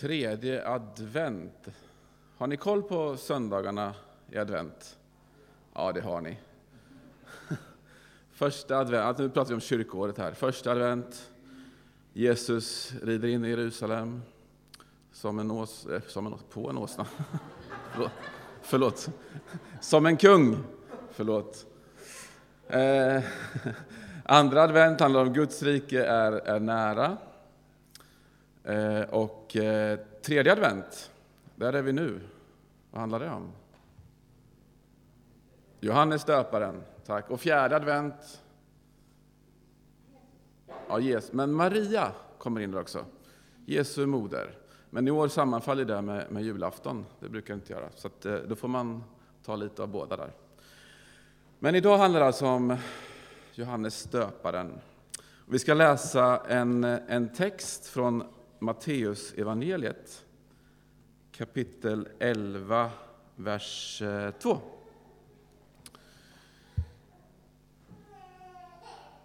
Tredje 0.00 0.68
advent. 0.68 1.68
Har 2.36 2.46
ni 2.46 2.56
koll 2.56 2.82
på 2.82 3.16
söndagarna 3.16 3.94
i 4.30 4.38
advent? 4.38 4.98
Ja, 5.74 5.92
det 5.92 6.00
har 6.00 6.20
ni. 6.20 6.38
Första 8.32 8.78
advent, 8.78 9.04
alltså 9.04 9.22
nu 9.22 9.28
pratar 9.28 9.48
vi 9.48 9.54
om 9.54 9.60
kyrkoåret 9.60 10.18
här. 10.18 10.32
Första 10.32 10.70
advent, 10.70 11.30
Jesus 12.12 12.92
rider 13.02 13.28
in 13.28 13.44
i 13.44 13.48
Jerusalem 13.48 14.22
som 15.12 15.38
en 15.38 15.50
ås, 15.50 15.86
eh, 15.86 16.02
som 16.06 16.26
en, 16.26 16.34
på 16.50 16.70
en 16.70 16.78
åsna. 16.78 17.06
Förlåt. 17.92 18.12
Förlåt. 18.62 19.08
Som 19.80 20.06
en 20.06 20.16
kung. 20.16 20.56
Förlåt. 21.12 21.66
Eh, 22.68 23.22
andra 24.24 24.62
advent 24.62 25.00
handlar 25.00 25.20
om 25.20 25.32
Guds 25.32 25.62
rike 25.62 26.04
är, 26.04 26.32
är 26.32 26.60
nära. 26.60 27.16
Eh, 28.66 29.02
och 29.02 29.56
eh, 29.56 29.98
tredje 30.22 30.52
advent, 30.52 31.10
där 31.54 31.72
är 31.72 31.82
vi 31.82 31.92
nu. 31.92 32.20
Vad 32.90 33.00
handlar 33.00 33.20
det 33.20 33.30
om? 33.30 33.52
Johannes 35.80 36.24
döparen, 36.24 36.82
tack. 37.04 37.30
Och 37.30 37.40
fjärde 37.40 37.76
advent, 37.76 38.42
ja, 40.88 40.98
Jesus. 40.98 41.32
men 41.32 41.52
Maria 41.52 42.12
kommer 42.38 42.60
in 42.60 42.70
där 42.70 42.80
också. 42.80 43.04
Jesu 43.66 44.06
moder. 44.06 44.50
Men 44.90 45.08
i 45.08 45.10
år 45.10 45.28
sammanfaller 45.28 45.84
det 45.84 46.02
med, 46.02 46.32
med 46.32 46.42
julafton, 46.42 47.06
det 47.20 47.28
brukar 47.28 47.54
det 47.54 47.58
inte 47.58 47.72
göra. 47.72 47.88
Så 47.94 48.06
att, 48.06 48.26
eh, 48.26 48.34
då 48.34 48.56
får 48.56 48.68
man 48.68 49.04
ta 49.44 49.56
lite 49.56 49.82
av 49.82 49.88
båda 49.88 50.16
där. 50.16 50.32
Men 51.58 51.74
idag 51.74 51.98
handlar 51.98 52.20
det 52.20 52.26
alltså 52.26 52.46
om 52.46 52.76
Johannes 53.54 54.04
döparen. 54.04 54.78
Vi 55.48 55.58
ska 55.58 55.74
läsa 55.74 56.42
en, 56.48 56.84
en 56.84 57.28
text 57.28 57.86
från 57.86 58.24
Matteus 58.58 59.34
evangeliet 59.36 60.24
kapitel 61.32 62.08
11, 62.18 62.90
vers 63.36 64.02
eh, 64.02 64.30
2. 64.30 64.58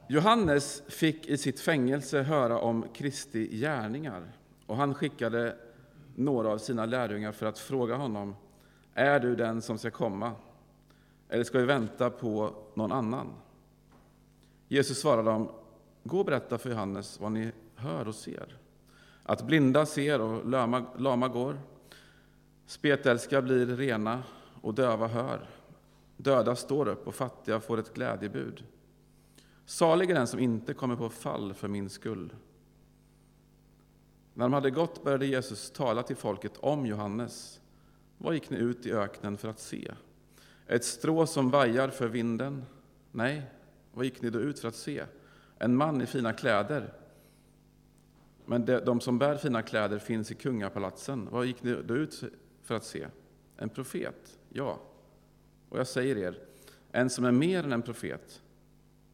Johannes 0.08 0.84
fick 0.88 1.26
i 1.26 1.38
sitt 1.38 1.60
fängelse 1.60 2.22
höra 2.22 2.60
om 2.60 2.86
Kristi 2.94 3.58
gärningar 3.58 4.32
och 4.66 4.76
han 4.76 4.94
skickade 4.94 5.58
några 6.16 6.50
av 6.50 6.58
sina 6.58 6.86
lärjungar 6.86 7.32
för 7.32 7.46
att 7.46 7.60
fråga 7.60 7.96
honom 7.96 8.36
Är 8.94 9.20
du 9.20 9.36
den 9.36 9.62
som 9.62 9.78
ska 9.78 9.92
komma? 9.92 10.32
Eller 11.30 11.44
ska 11.44 11.60
vi 11.60 11.66
vänta 11.66 12.10
på 12.10 12.56
någon 12.74 12.92
annan? 12.92 13.34
Jesus 14.68 15.00
svarade 15.00 15.30
dem 15.30 15.50
Gå 16.04 16.20
och 16.20 16.26
berätta 16.26 16.58
för 16.58 16.70
Johannes 16.70 17.20
vad 17.20 17.32
ni 17.32 17.52
hör 17.76 18.08
och 18.08 18.16
ser. 18.16 18.61
Att 19.32 19.48
blinda 19.48 19.86
ser 19.86 20.22
och 20.22 20.50
lama, 20.50 20.86
lama 20.98 21.28
går. 21.28 21.60
Spetälska 22.66 23.42
blir 23.42 23.66
rena 23.66 24.24
och 24.62 24.74
döva 24.74 25.08
hör. 25.08 25.50
Döda 26.18 26.56
står 26.56 26.88
upp 26.88 27.08
och 27.08 27.16
fattiga 27.16 27.60
får 27.60 27.80
ett 27.80 27.94
glädjebud. 27.94 28.64
Salig 29.66 30.10
är 30.10 30.16
den 30.16 30.28
som 30.28 30.40
inte 30.40 30.74
kommer 30.74 30.96
på 30.96 31.10
fall 31.10 31.54
för 31.54 31.68
min 31.68 31.90
skull. 31.90 32.34
När 34.34 34.46
de 34.46 34.54
hade 34.54 34.72
gått 34.72 35.04
började 35.04 35.26
Jesus 35.26 35.72
tala 35.72 36.04
till 36.04 36.16
folket 36.16 36.58
om 36.58 36.86
Johannes. 36.86 37.62
Vad 38.18 38.34
gick 38.34 38.50
ni 38.50 38.58
ut 38.58 38.86
i 38.86 38.94
öknen 38.94 39.38
för 39.38 39.48
att 39.48 39.60
se? 39.60 39.92
Ett 40.68 40.86
strå 40.86 41.28
som 41.28 41.50
vajar 41.50 41.90
för 41.90 42.08
vinden? 42.08 42.66
Nej, 43.12 43.44
vad 43.94 44.06
gick 44.06 44.22
ni 44.22 44.30
då 44.30 44.40
ut 44.40 44.60
för 44.60 44.68
att 44.68 44.76
se? 44.76 45.04
En 45.58 45.76
man 45.76 46.02
i 46.02 46.06
fina 46.06 46.34
kläder? 46.34 46.94
Men 48.46 48.66
de 48.66 49.02
som 49.02 49.20
bär 49.20 49.38
fina 49.38 49.62
kläder 49.62 50.00
finns 50.00 50.32
i 50.32 50.36
kungapalatsen. 50.36 51.28
Vad 51.32 51.46
gick 51.46 51.64
ni 51.64 51.76
då 51.86 51.96
ut 51.96 52.24
för 52.62 52.76
att 52.76 52.84
se? 52.84 53.08
En 53.58 53.70
profet? 53.70 54.40
Ja. 54.50 54.80
Och 55.70 55.80
jag 55.80 55.88
säger 55.88 56.18
er, 56.18 56.40
en 56.92 57.10
som 57.10 57.26
är 57.26 57.32
mer 57.32 57.64
än 57.64 57.74
en 57.74 57.82
profet. 57.82 58.42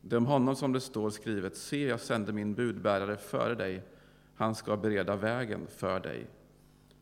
Det 0.02 0.16
är 0.16 0.18
om 0.18 0.26
honom 0.26 0.56
som 0.56 0.74
det 0.74 0.80
står 0.80 1.10
skrivet, 1.10 1.58
se, 1.58 1.88
jag 1.88 2.00
sänder 2.00 2.34
min 2.34 2.54
budbärare 2.54 3.18
före 3.18 3.56
dig, 3.56 3.84
han 4.36 4.56
ska 4.56 4.78
bereda 4.78 5.16
vägen 5.16 5.68
för 5.68 6.00
dig. 6.00 6.28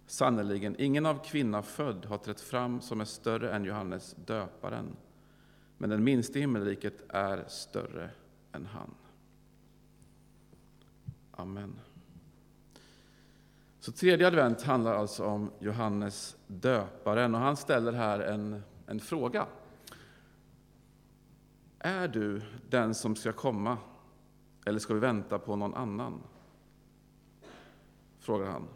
Sannerligen, 0.08 0.76
ingen 0.80 1.06
av 1.06 1.24
kvinna 1.24 1.62
född 1.62 2.06
har 2.06 2.18
trätt 2.18 2.42
fram 2.42 2.82
som 2.82 3.02
är 3.02 3.06
större 3.06 3.52
än 3.52 3.66
Johannes 3.66 4.16
döparen, 4.26 4.96
men 5.78 5.90
den 5.90 6.04
minste 6.04 6.38
i 6.38 6.42
himmelriket 6.42 7.04
är 7.10 7.46
större 7.48 8.10
än 8.52 8.66
han. 8.66 8.94
Amen. 11.32 11.80
Så 13.86 13.92
tredje 13.92 14.28
advent 14.28 14.62
handlar 14.62 14.96
alltså 14.96 15.26
om 15.26 15.52
Johannes 15.60 16.38
döparen 16.48 17.36
och 17.36 17.42
han 17.42 17.58
ställer 17.58 17.94
här 17.94 18.20
en, 18.20 18.62
en 18.88 19.00
fråga. 19.00 19.46
Är 21.80 22.08
du 22.08 22.42
den 22.70 22.96
som 22.96 23.16
ska 23.16 23.32
komma 23.32 23.78
eller 24.66 24.80
ska 24.80 24.94
vi 24.94 25.00
vänta 25.00 25.40
på 25.40 25.56
någon 25.56 25.74
annan? 25.74 26.22
Frågar 28.20 28.46
han. 28.46 28.68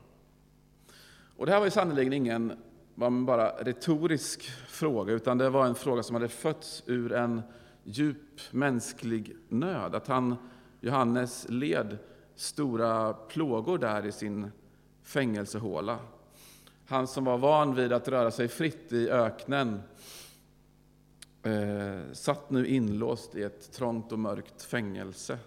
Och 1.38 1.46
det 1.46 1.52
här 1.52 1.60
var 1.60 1.68
ju 1.68 1.72
sannerligen 1.72 2.14
ingen 2.14 2.54
var 2.96 3.26
bara 3.26 3.50
retorisk 3.50 4.50
fråga, 4.68 5.14
utan 5.14 5.38
det 5.38 5.50
var 5.50 5.66
en 5.66 5.76
fråga 5.76 6.04
som 6.04 6.16
hade 6.16 6.28
fötts 6.28 6.84
ur 6.86 7.14
en 7.14 7.42
djup 7.84 8.40
mänsklig 8.52 9.36
nöd. 9.48 9.96
Att 9.96 10.08
han, 10.08 10.36
Johannes 10.82 11.46
led 11.50 11.98
stora 12.36 13.14
plågor 13.14 13.78
där 13.78 14.06
i 14.06 14.12
sin 14.12 14.52
fängelsehåla. 15.10 16.00
Han 16.86 17.08
som 17.08 17.26
var 17.26 17.38
van 17.38 17.76
vid 17.76 17.94
att 17.94 18.08
röra 18.08 18.32
sig 18.32 18.48
fritt 18.48 18.94
i 18.94 19.10
öknen 19.10 19.82
eh, 21.44 22.00
satt 22.14 22.50
nu 22.50 22.68
inlåst 22.68 23.36
i 23.36 23.44
ett 23.44 23.72
trångt 23.72 24.12
och 24.12 24.20
mörkt 24.20 24.64
fängelse 24.64 25.40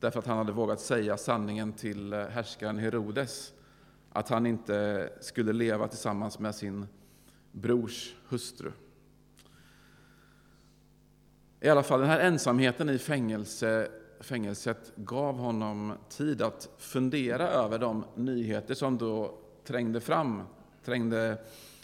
därför 0.00 0.18
att 0.18 0.26
han 0.26 0.38
hade 0.38 0.52
vågat 0.52 0.80
säga 0.80 1.16
sanningen 1.16 1.72
till 1.72 2.12
eh, 2.12 2.26
härskaren 2.26 2.78
Herodes 2.78 3.52
att 4.12 4.28
han 4.28 4.46
inte 4.46 5.08
skulle 5.20 5.52
leva 5.52 5.88
tillsammans 5.88 6.38
med 6.38 6.54
sin 6.54 6.86
brors 7.52 8.14
hustru. 8.28 8.72
I 11.60 11.68
alla 11.68 11.82
fall, 11.82 12.00
den 12.00 12.08
här 12.08 12.20
ensamheten 12.20 12.88
i 12.88 12.98
fängelse 12.98 13.90
fängelset 14.22 14.92
gav 14.96 15.38
honom 15.38 15.92
tid 16.08 16.42
att 16.42 16.68
fundera 16.78 17.48
över 17.48 17.78
de 17.78 18.04
nyheter 18.14 18.74
som 18.74 18.98
då 18.98 19.38
trängde 19.64 20.00
fram, 20.00 20.42
trängde 20.84 21.38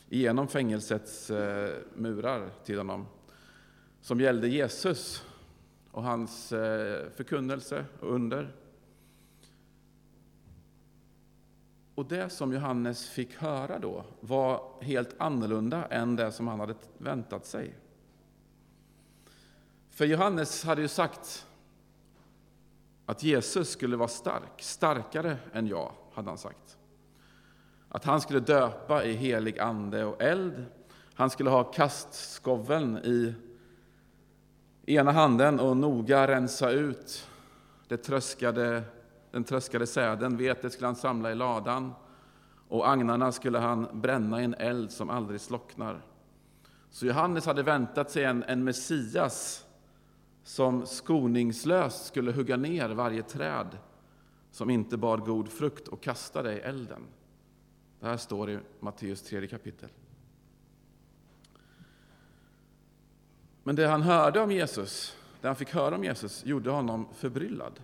igenom 0.09 0.48
fängelsets 0.48 1.31
eh, 1.31 1.71
murar 1.94 2.50
till 2.65 2.78
honom, 2.78 3.06
som 4.00 4.21
gällde 4.21 4.48
Jesus 4.48 5.25
och 5.91 6.03
hans 6.03 6.53
eh, 6.53 7.10
förkunnelse 7.16 7.84
och 8.00 8.15
under. 8.15 8.54
Och 11.94 12.06
det 12.06 12.31
som 12.31 12.53
Johannes 12.53 13.09
fick 13.09 13.34
höra 13.34 13.78
då 13.78 14.04
var 14.21 14.82
helt 14.82 15.15
annorlunda 15.19 15.87
än 15.87 16.16
det 16.16 16.32
som 16.32 16.48
han 16.48 16.60
hade 16.60 16.75
väntat 16.98 17.47
sig. 17.47 17.75
För 19.91 20.04
Johannes 20.04 20.65
hade 20.65 20.82
ju 20.82 20.88
sagt 20.88 21.47
att 23.08 23.22
Jesus 23.22 23.70
skulle 23.70 23.96
vara 23.96 24.08
stark, 24.08 24.62
starkare 24.62 25.36
än 25.52 25.66
jag, 25.66 25.92
hade 26.12 26.28
han 26.28 26.38
sagt. 26.38 26.76
Att 27.88 28.04
han 28.04 28.20
skulle 28.20 28.41
döpa 28.41 29.04
i 29.04 29.12
helig 29.12 29.58
ande 29.58 30.04
och 30.04 30.22
eld. 30.22 30.64
Han 31.14 31.30
skulle 31.30 31.50
ha 31.50 31.64
kastskoveln 31.64 32.98
i 32.98 33.34
ena 34.86 35.12
handen 35.12 35.60
och 35.60 35.76
noga 35.76 36.28
rensa 36.28 36.70
ut 36.70 37.28
det 37.88 37.97
tröskade, 37.97 38.82
den 39.30 39.44
tröskade 39.44 39.86
säden. 39.86 40.36
Vetet 40.36 40.72
skulle 40.72 40.86
han 40.86 40.97
samla 40.97 41.32
i 41.32 41.34
ladan 41.34 41.92
och 42.68 42.88
agnarna 42.88 43.33
skulle 43.33 43.59
han 43.59 43.88
bränna 43.92 44.41
i 44.41 44.44
en 44.44 44.54
eld 44.54 44.91
som 44.91 45.10
aldrig 45.10 45.41
slocknar. 45.41 46.00
Så 46.91 47.06
Johannes 47.06 47.47
hade 47.47 47.62
väntat 47.62 48.10
sig 48.10 48.24
en, 48.24 48.42
en 48.42 48.65
Messias 48.65 49.65
som 50.48 50.86
skoningslöst 50.86 52.06
skulle 52.06 52.33
hugga 52.33 52.56
ner 52.56 52.89
varje 52.89 53.22
träd 53.22 53.78
som 54.50 54.71
inte 54.71 54.97
bar 54.97 55.18
god 55.18 55.48
frukt 55.48 55.89
och 55.89 56.03
kasta 56.03 56.42
det 56.42 56.53
i 56.53 56.60
elden. 56.60 57.03
Det 58.00 58.06
här 58.06 58.16
står 58.16 58.50
i 58.50 58.59
Matteus 58.80 59.22
tredje 59.22 59.48
kapitel. 59.48 59.89
Men 63.62 63.77
det 63.77 63.86
han 63.86 64.03
hörde 64.03 64.41
om 64.41 64.50
Jesus, 64.50 65.16
det 65.41 65.47
han 65.47 65.56
fick 65.56 65.74
höra 65.74 65.95
om 65.95 66.04
Jesus, 66.04 66.47
gjorde 66.47 66.71
honom 66.71 67.09
förbryllad. 67.15 67.80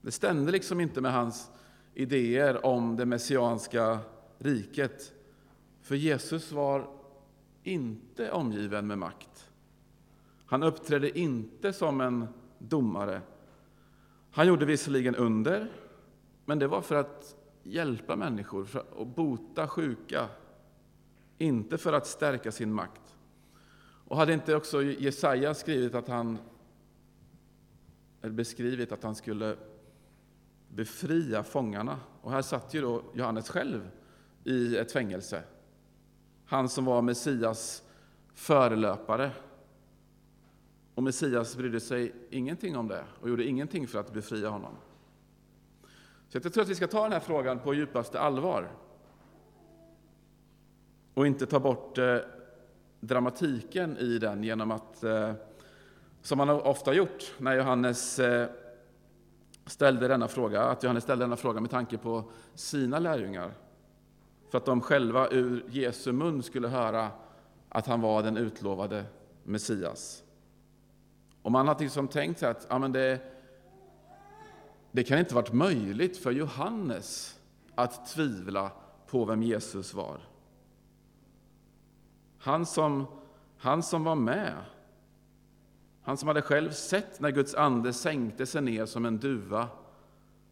Det 0.00 0.10
stämde 0.10 0.52
liksom 0.52 0.80
inte 0.80 1.00
med 1.00 1.12
hans 1.12 1.50
idéer 1.94 2.66
om 2.66 2.96
det 2.96 3.06
messianska 3.06 3.98
riket. 4.38 5.12
För 5.82 5.94
Jesus 5.94 6.52
var 6.52 6.90
inte 7.62 8.30
omgiven 8.30 8.86
med 8.86 8.98
makt. 8.98 9.35
Han 10.46 10.62
uppträdde 10.62 11.18
inte 11.18 11.72
som 11.72 12.00
en 12.00 12.28
domare. 12.58 13.20
Han 14.30 14.46
gjorde 14.46 14.64
visserligen 14.64 15.16
under, 15.16 15.72
men 16.44 16.58
det 16.58 16.66
var 16.66 16.80
för 16.80 16.94
att 16.94 17.36
hjälpa 17.62 18.16
människor 18.16 18.68
och 18.96 19.06
bota 19.06 19.68
sjuka, 19.68 20.28
inte 21.38 21.78
för 21.78 21.92
att 21.92 22.06
stärka 22.06 22.52
sin 22.52 22.72
makt. 22.72 23.16
Och 24.08 24.16
hade 24.16 24.32
inte 24.32 24.54
också 24.54 24.82
Jesaja 24.82 25.54
skrivit 25.54 25.94
att 25.94 26.08
han, 26.08 26.38
eller 28.22 28.34
beskrivit 28.34 28.92
att 28.92 29.02
han 29.02 29.14
skulle 29.14 29.56
befria 30.68 31.42
fångarna? 31.42 32.00
Och 32.22 32.32
här 32.32 32.42
satt 32.42 32.74
ju 32.74 32.80
då 32.80 33.02
Johannes 33.14 33.48
själv 33.48 33.90
i 34.44 34.76
ett 34.76 34.92
fängelse. 34.92 35.42
Han 36.44 36.68
som 36.68 36.84
var 36.84 37.02
Messias 37.02 37.82
förelöpare. 38.34 39.30
Och 40.96 41.02
Messias 41.02 41.56
brydde 41.56 41.80
sig 41.80 42.14
ingenting 42.30 42.76
om 42.76 42.88
det 42.88 43.04
och 43.20 43.28
gjorde 43.28 43.44
ingenting 43.44 43.88
för 43.88 43.98
att 43.98 44.12
befria 44.12 44.48
honom. 44.48 44.74
Så 46.28 46.38
jag 46.42 46.52
tror 46.52 46.62
att 46.62 46.68
vi 46.68 46.74
ska 46.74 46.86
ta 46.86 47.02
den 47.02 47.12
här 47.12 47.20
frågan 47.20 47.58
på 47.58 47.74
djupaste 47.74 48.20
allvar. 48.20 48.70
Och 51.14 51.26
inte 51.26 51.46
ta 51.46 51.60
bort 51.60 51.98
eh, 51.98 52.16
dramatiken 53.00 53.96
i 53.96 54.18
den 54.18 54.44
genom 54.44 54.70
att, 54.70 55.04
eh, 55.04 55.32
som 56.22 56.38
man 56.38 56.50
ofta 56.50 56.94
gjort 56.94 57.34
när 57.38 57.56
Johannes 57.56 58.18
eh, 58.18 58.48
ställde 59.66 60.08
denna 60.08 60.28
fråga, 60.28 60.62
att 60.62 60.82
Johannes 60.82 61.04
ställde 61.04 61.24
denna 61.24 61.36
fråga 61.36 61.60
med 61.60 61.70
tanke 61.70 61.98
på 61.98 62.30
sina 62.54 62.98
lärjungar. 62.98 63.52
För 64.50 64.58
att 64.58 64.66
de 64.66 64.80
själva 64.80 65.28
ur 65.30 65.64
Jesu 65.68 66.12
mun 66.12 66.42
skulle 66.42 66.68
höra 66.68 67.08
att 67.68 67.86
han 67.86 68.00
var 68.00 68.22
den 68.22 68.36
utlovade 68.36 69.04
Messias. 69.44 70.22
Och 71.46 71.52
man 71.52 71.68
har 71.68 71.78
liksom 71.80 72.08
tänkt 72.08 72.38
sig 72.38 72.48
att 72.48 72.66
ja, 72.70 72.78
men 72.78 72.92
det, 72.92 73.20
det 74.92 75.04
kan 75.04 75.18
inte 75.18 75.34
varit 75.34 75.52
möjligt 75.52 76.18
för 76.18 76.30
Johannes 76.30 77.38
att 77.74 78.06
tvivla 78.06 78.70
på 79.06 79.24
vem 79.24 79.42
Jesus 79.42 79.94
var. 79.94 80.20
Han 82.38 82.66
som, 82.66 83.06
han 83.56 83.82
som 83.82 84.04
var 84.04 84.14
med, 84.14 84.54
han 86.02 86.16
som 86.16 86.28
hade 86.28 86.42
själv 86.42 86.70
sett 86.70 87.20
när 87.20 87.30
Guds 87.30 87.54
ande 87.54 87.92
sänkte 87.92 88.46
sig 88.46 88.62
ner 88.62 88.86
som 88.86 89.06
en 89.06 89.18
duva 89.18 89.68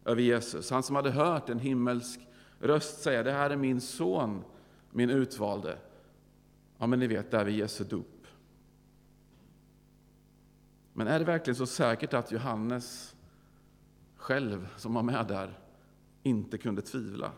över 0.05 0.21
Jesus, 0.21 0.69
han 0.69 0.83
som 0.83 0.95
hade 0.95 1.11
hört 1.11 1.49
en 1.49 1.59
himmelsk 1.59 2.19
röst 2.59 3.01
säga 3.01 3.23
det 3.23 3.31
här 3.31 3.49
är 3.49 3.57
min 3.57 3.81
son, 3.81 4.43
min 4.91 5.09
utvalde. 5.09 5.77
Ja, 6.77 6.87
men 6.87 6.99
ni 6.99 7.07
vet, 7.07 7.31
där 7.31 7.45
vid 7.45 7.55
Jesu 7.55 7.83
dop. 7.83 8.14
Men 10.97 11.07
är 11.07 11.19
det 11.19 11.25
verkligen 11.25 11.55
så 11.55 11.65
säkert 11.65 12.13
att 12.13 12.31
Johannes 12.31 13.15
själv, 14.15 14.67
som 14.77 14.93
var 14.93 15.03
med 15.03 15.27
där, 15.27 15.59
inte 16.23 16.57
kunde 16.57 16.81
tvivla? 16.81 17.31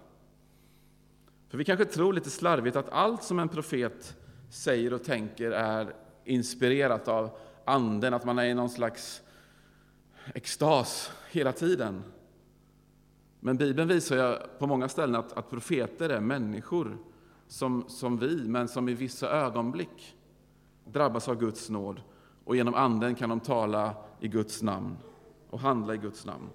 För 1.49 1.57
vi 1.57 1.65
kanske 1.65 1.85
tror 1.85 2.13
lite 2.13 2.29
slarvigt 2.29 2.75
att 2.75 2.89
allt 2.89 3.23
som 3.23 3.39
en 3.39 3.49
profet 3.49 4.17
säger 4.49 4.93
och 4.93 5.03
tänker 5.03 5.51
är 5.51 5.93
inspirerat 6.25 7.07
av 7.07 7.37
Anden, 7.65 8.13
att 8.13 8.25
man 8.25 8.39
är 8.39 8.45
i 8.45 8.53
någon 8.53 8.69
slags 8.69 9.21
extas 10.33 11.11
hela 11.31 11.51
tiden. 11.51 12.03
Men 13.39 13.57
Bibeln 13.57 13.87
visar 13.87 14.15
ju 14.15 14.37
på 14.59 14.67
många 14.67 14.89
ställen 14.89 15.15
att, 15.15 15.33
att 15.33 15.49
profeter 15.49 16.09
är 16.09 16.19
människor 16.19 16.97
som, 17.47 17.85
som 17.87 18.17
vi, 18.17 18.47
men 18.47 18.67
som 18.67 18.89
i 18.89 18.93
vissa 18.93 19.29
ögonblick 19.29 20.17
drabbas 20.85 21.27
av 21.27 21.39
Guds 21.39 21.69
nåd 21.69 22.01
och 22.47 22.55
genom 22.55 22.73
Anden 22.73 23.15
kan 23.15 23.29
de 23.29 23.39
tala 23.39 23.95
i 24.19 24.27
Guds 24.27 24.61
namn 24.61 24.97
och 25.49 25.59
handla 25.59 25.93
i 25.93 25.97
Guds 25.97 26.25
namn. 26.25 26.49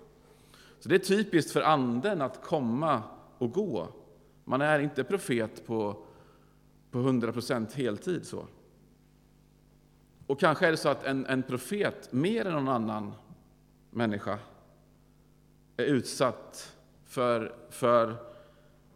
Så 0.78 0.88
Det 0.88 0.94
är 0.94 0.98
typiskt 0.98 1.50
för 1.50 1.62
Anden 1.62 2.22
att 2.22 2.44
komma 2.44 3.02
och 3.38 3.52
gå. 3.52 3.88
Man 4.44 4.60
är 4.60 4.78
inte 4.78 5.04
profet 5.04 5.66
på, 5.66 5.96
på 6.90 6.98
100 6.98 7.32
procent 7.32 7.72
heltid. 7.72 8.26
så. 8.26 8.46
Och 10.26 10.40
kanske 10.40 10.66
är 10.66 10.70
det 10.70 10.76
så 10.76 10.88
att 10.88 11.04
en, 11.04 11.26
en 11.26 11.42
profet, 11.42 12.12
mer 12.12 12.46
än 12.46 12.52
någon 12.52 12.68
annan 12.68 13.12
människa, 13.90 14.38
är 15.76 15.84
utsatt 15.84 16.76
för, 17.04 17.54
för 17.70 18.16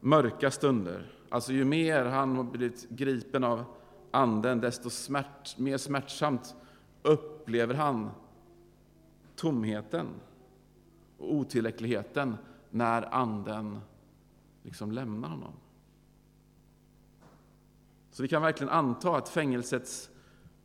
mörka 0.00 0.50
stunder. 0.50 1.12
Alltså 1.28 1.52
ju 1.52 1.64
mer 1.64 2.04
han 2.04 2.36
har 2.36 2.44
blivit 2.44 2.90
gripen 2.90 3.44
av 3.44 3.64
Anden, 4.10 4.60
desto 4.60 4.90
smärt, 4.90 5.58
mer 5.58 5.76
smärtsamt 5.76 6.54
upplever 7.06 7.74
han 7.74 8.10
tomheten 9.36 10.06
och 11.18 11.34
otillräckligheten 11.34 12.36
när 12.70 13.14
Anden 13.14 13.80
liksom 14.62 14.92
lämnar 14.92 15.28
honom. 15.28 15.52
Så 18.10 18.22
vi 18.22 18.28
kan 18.28 18.42
verkligen 18.42 18.72
anta 18.72 19.16
att 19.16 19.28
fängelsets 19.28 20.10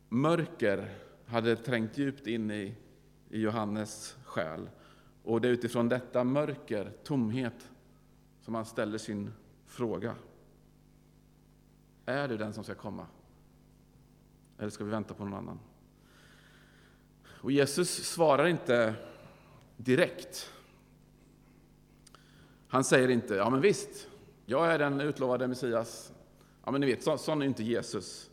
mörker 0.08 0.98
hade 1.26 1.56
trängt 1.56 1.98
djupt 1.98 2.26
in 2.26 2.50
i, 2.50 2.74
i 3.30 3.40
Johannes 3.40 4.16
själ. 4.24 4.70
Och 5.24 5.40
det 5.40 5.48
är 5.48 5.52
utifrån 5.52 5.88
detta 5.88 6.24
mörker, 6.24 6.92
tomhet, 7.04 7.70
som 8.40 8.54
han 8.54 8.66
ställer 8.66 8.98
sin 8.98 9.32
fråga. 9.66 10.14
Är 12.06 12.28
du 12.28 12.36
den 12.36 12.52
som 12.52 12.64
ska 12.64 12.74
komma? 12.74 13.06
Eller 14.58 14.70
ska 14.70 14.84
vi 14.84 14.90
vänta 14.90 15.14
på 15.14 15.24
någon 15.24 15.34
annan? 15.34 15.58
Och 17.42 17.52
Jesus 17.52 17.90
svarar 17.90 18.46
inte 18.46 18.94
direkt. 19.76 20.50
Han 22.68 22.84
säger 22.84 23.08
inte, 23.08 23.34
ja 23.34 23.50
men 23.50 23.60
visst, 23.60 24.08
jag 24.46 24.72
är 24.72 24.78
den 24.78 25.00
utlovade 25.00 25.48
Messias. 25.48 26.12
Ja 26.64 26.70
men 26.70 26.80
ni 26.80 26.86
vet, 26.86 27.02
så, 27.02 27.18
sån 27.18 27.42
är 27.42 27.46
inte 27.46 27.62
Jesus. 27.62 28.30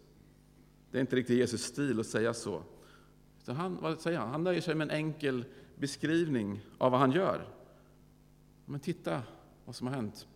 Det 0.92 0.98
är 0.98 1.02
inte 1.02 1.16
riktigt 1.16 1.38
Jesus 1.38 1.64
stil 1.64 2.00
att 2.00 2.06
säga 2.06 2.34
så. 2.34 2.64
så 3.44 3.54
han, 3.54 3.78
vad 3.82 4.00
säger 4.00 4.20
han? 4.20 4.30
Han 4.30 4.44
nöjer 4.44 4.62
sig 4.62 4.76
med 4.76 4.86
en 4.86 4.96
enkel 4.96 5.46
beskrivning 5.76 6.62
av 6.78 6.92
vad 6.92 7.00
han 7.00 7.12
gör. 7.12 7.48
Men 8.66 8.80
titta 8.80 9.22
vad 9.66 9.76
som 9.76 9.88
har 9.88 9.94
hänt. 9.94 10.28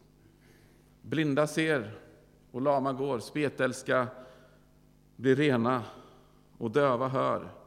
Blinda 1.02 1.48
ser 1.48 1.92
och 2.52 2.62
lama 2.62 2.94
går, 2.94 3.20
spetälska 3.20 4.08
blir 5.16 5.36
rena 5.36 5.84
och 6.58 6.72
döva 6.72 7.08
hör. 7.08 7.63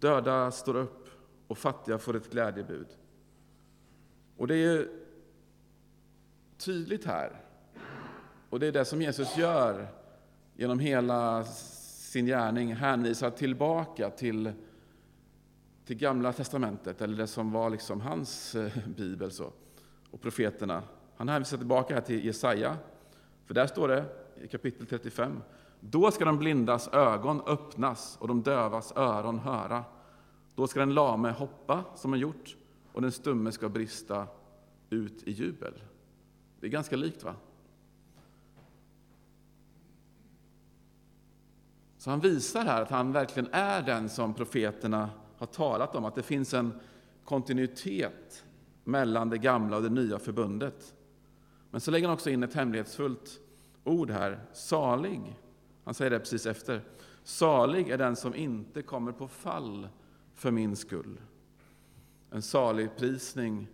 Döda 0.00 0.50
står 0.50 0.76
upp 0.76 1.08
och 1.46 1.58
fattiga 1.58 1.98
får 1.98 2.16
ett 2.16 2.30
glädjebud. 2.30 2.86
Och 4.36 4.46
det 4.46 4.56
är 4.56 4.88
tydligt 6.58 7.04
här, 7.04 7.40
och 8.50 8.60
det 8.60 8.66
är 8.66 8.72
det 8.72 8.84
som 8.84 9.02
Jesus 9.02 9.36
gör 9.36 9.88
genom 10.54 10.78
hela 10.78 11.44
sin 11.44 12.26
gärning, 12.26 12.74
hänvisar 12.74 13.30
tillbaka 13.30 14.10
till, 14.10 14.52
till 15.84 15.96
Gamla 15.96 16.32
testamentet, 16.32 17.00
eller 17.00 17.16
det 17.16 17.26
som 17.26 17.52
var 17.52 17.70
liksom 17.70 18.00
hans 18.00 18.54
eh, 18.54 18.72
bibel, 18.96 19.30
så, 19.30 19.52
och 20.10 20.20
profeterna. 20.20 20.82
Han 21.16 21.28
hänvisar 21.28 21.56
tillbaka 21.56 21.94
här 21.94 22.00
till 22.00 22.24
Jesaja, 22.24 22.76
för 23.46 23.54
där 23.54 23.66
står 23.66 23.88
det 23.88 24.04
i 24.42 24.48
kapitel 24.48 24.86
35. 24.86 25.42
Då 25.80 26.10
ska 26.10 26.24
de 26.24 26.38
blindas 26.38 26.88
ögon 26.88 27.40
öppnas 27.46 28.16
och 28.20 28.28
de 28.28 28.42
dövas 28.42 28.92
öron 28.96 29.38
höra. 29.38 29.84
Då 30.54 30.66
ska 30.66 30.80
den 30.80 30.94
lame 30.94 31.30
hoppa 31.30 31.84
som 31.94 32.12
han 32.12 32.20
gjort 32.20 32.56
och 32.92 33.02
den 33.02 33.12
stumme 33.12 33.52
ska 33.52 33.68
brista 33.68 34.26
ut 34.90 35.22
i 35.22 35.30
jubel. 35.30 35.82
Det 36.60 36.66
är 36.66 36.70
ganska 36.70 36.96
likt, 36.96 37.24
va? 37.24 37.34
Så 41.98 42.10
han 42.10 42.20
visar 42.20 42.64
här 42.64 42.82
att 42.82 42.90
han 42.90 43.12
verkligen 43.12 43.48
är 43.52 43.82
den 43.82 44.08
som 44.08 44.34
profeterna 44.34 45.10
har 45.36 45.46
talat 45.46 45.94
om, 45.94 46.04
att 46.04 46.14
det 46.14 46.22
finns 46.22 46.54
en 46.54 46.72
kontinuitet 47.24 48.44
mellan 48.84 49.30
det 49.30 49.38
gamla 49.38 49.76
och 49.76 49.82
det 49.82 49.88
nya 49.88 50.18
förbundet. 50.18 50.94
Men 51.70 51.80
så 51.80 51.90
lägger 51.90 52.08
han 52.08 52.14
också 52.14 52.30
in 52.30 52.42
ett 52.42 52.54
hemlighetsfullt 52.54 53.40
ord 53.84 54.10
här, 54.10 54.40
salig. 54.52 55.36
Han 55.90 55.94
säger 55.94 56.10
det 56.10 56.18
precis 56.18 56.46
efter. 56.46 56.82
Salig 57.24 57.88
är 57.88 57.98
den 57.98 58.16
som 58.16 58.34
inte 58.34 58.82
kommer 58.82 59.12
på 59.12 59.28
fall 59.28 59.88
för 60.34 60.50
min 60.50 60.76
skull. 60.76 61.20
En 62.30 62.42
salig 62.42 62.96
prisning 62.96 63.66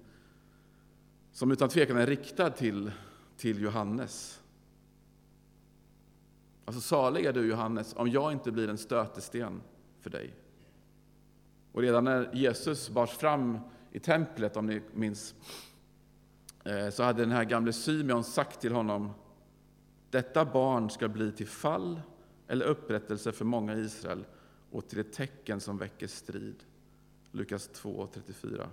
som 1.32 1.50
utan 1.50 1.68
tvekan 1.68 1.96
är 1.96 2.06
riktad 2.06 2.50
till, 2.50 2.92
till 3.37 3.62
Johannes. 3.62 4.42
Alltså 6.64 6.80
salig 6.80 7.25
är 7.25 7.32
du 7.32 7.49
Johannes 7.49 7.94
om 7.96 8.11
jag 8.11 8.32
inte 8.32 8.52
blir 8.52 8.68
en 8.68 8.78
stötesten 8.78 9.62
för 10.00 10.11
dig. 10.11 10.35
Och 11.73 11.82
redan 11.82 12.04
när 12.04 12.35
Jesus 12.35 12.90
bars 12.90 13.11
fram 13.11 13.58
i 13.92 13.99
templet, 13.99 14.56
om 14.56 14.66
ni 14.66 14.82
minns, 14.94 15.35
eh, 16.64 16.90
så 16.90 17.02
hade 17.02 17.23
den 17.23 17.32
här 17.32 17.44
gamle 17.44 17.73
Symeon 17.73 18.25
sagt 18.25 18.61
till 18.61 18.73
honom 18.73 19.12
detta 20.16 20.44
barn 20.44 20.90
ska 20.90 21.08
bli 21.08 21.32
till 21.32 21.46
fall 21.46 22.00
eller 22.49 22.66
upprättelse 22.66 23.32
för 23.32 23.44
många 23.44 23.75
i 23.75 23.80
Israel 23.80 24.25
och 24.70 24.88
till 24.88 24.99
ett 24.99 25.12
tecken 25.12 25.61
som 25.61 25.78
väcker 25.78 26.06
strid. 26.06 26.64
Lukas 27.30 27.70
2.34. 27.70 28.66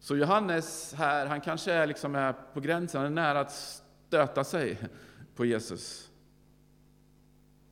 Så 0.00 0.16
Johannes 0.16 0.94
här, 0.94 1.26
han 1.26 1.40
kanske 1.40 1.72
är, 1.72 1.86
liksom 1.86 2.14
är 2.14 2.32
på 2.32 2.60
gränsen, 2.60 3.00
han 3.00 3.12
är 3.12 3.14
nära 3.14 3.40
att 3.40 3.52
stöta 3.52 4.44
sig 4.44 4.88
på 5.34 5.44
Jesus. 5.44 6.10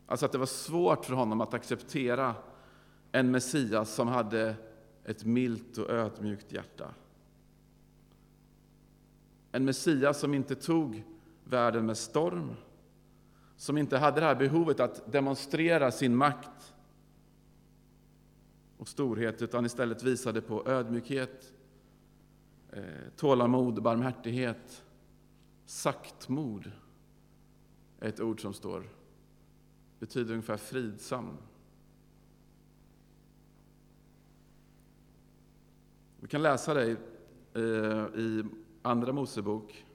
Alltså 0.07 0.27
att 0.27 0.33
det 0.33 0.39
var 0.39 0.47
svårt 0.47 1.05
för 1.05 1.15
honom 1.15 1.41
att 1.41 1.55
acceptera 1.55 2.35
en 3.13 3.31
Messias 3.31 3.95
som 3.95 4.09
hade 4.09 4.55
ett 5.05 5.25
milt 5.25 5.79
och 5.79 5.91
ödmjukt 5.91 6.53
hjärta. 6.53 6.95
En 9.53 9.65
Messias 9.65 10.21
som 10.21 10.35
inte 10.35 10.55
tog 10.55 11.05
världen 11.49 11.87
med 11.87 11.99
storm, 11.99 12.55
som 13.57 13.79
inte 13.79 13.99
hade 13.99 14.21
det 14.21 14.27
här 14.27 14.35
behovet 14.35 14.81
att 14.81 15.13
demonstrera 15.13 15.91
sin 15.91 16.17
makt 16.17 16.75
och 18.79 18.89
storhet, 18.89 19.43
utan 19.43 19.67
istället 19.67 20.03
visade 20.03 20.41
på 20.41 20.69
ödmjukhet, 20.69 21.53
eh, 22.73 22.83
tålamod, 23.17 23.83
barmhärtighet, 23.83 24.85
saktmod 25.65 26.73
är 28.01 28.09
ett 28.09 28.21
ord 28.21 28.41
som 28.41 28.55
står, 28.55 28.89
betyder 29.99 30.31
ungefär 30.31 30.57
fridsam. 30.57 31.37
Vi 36.21 36.29
kan 36.29 36.43
läsa 36.43 36.75
det 36.75 36.87
i 36.87 36.97
eh, 38.39 38.47
Andra 38.83 39.13
Mosebok, 39.13 39.87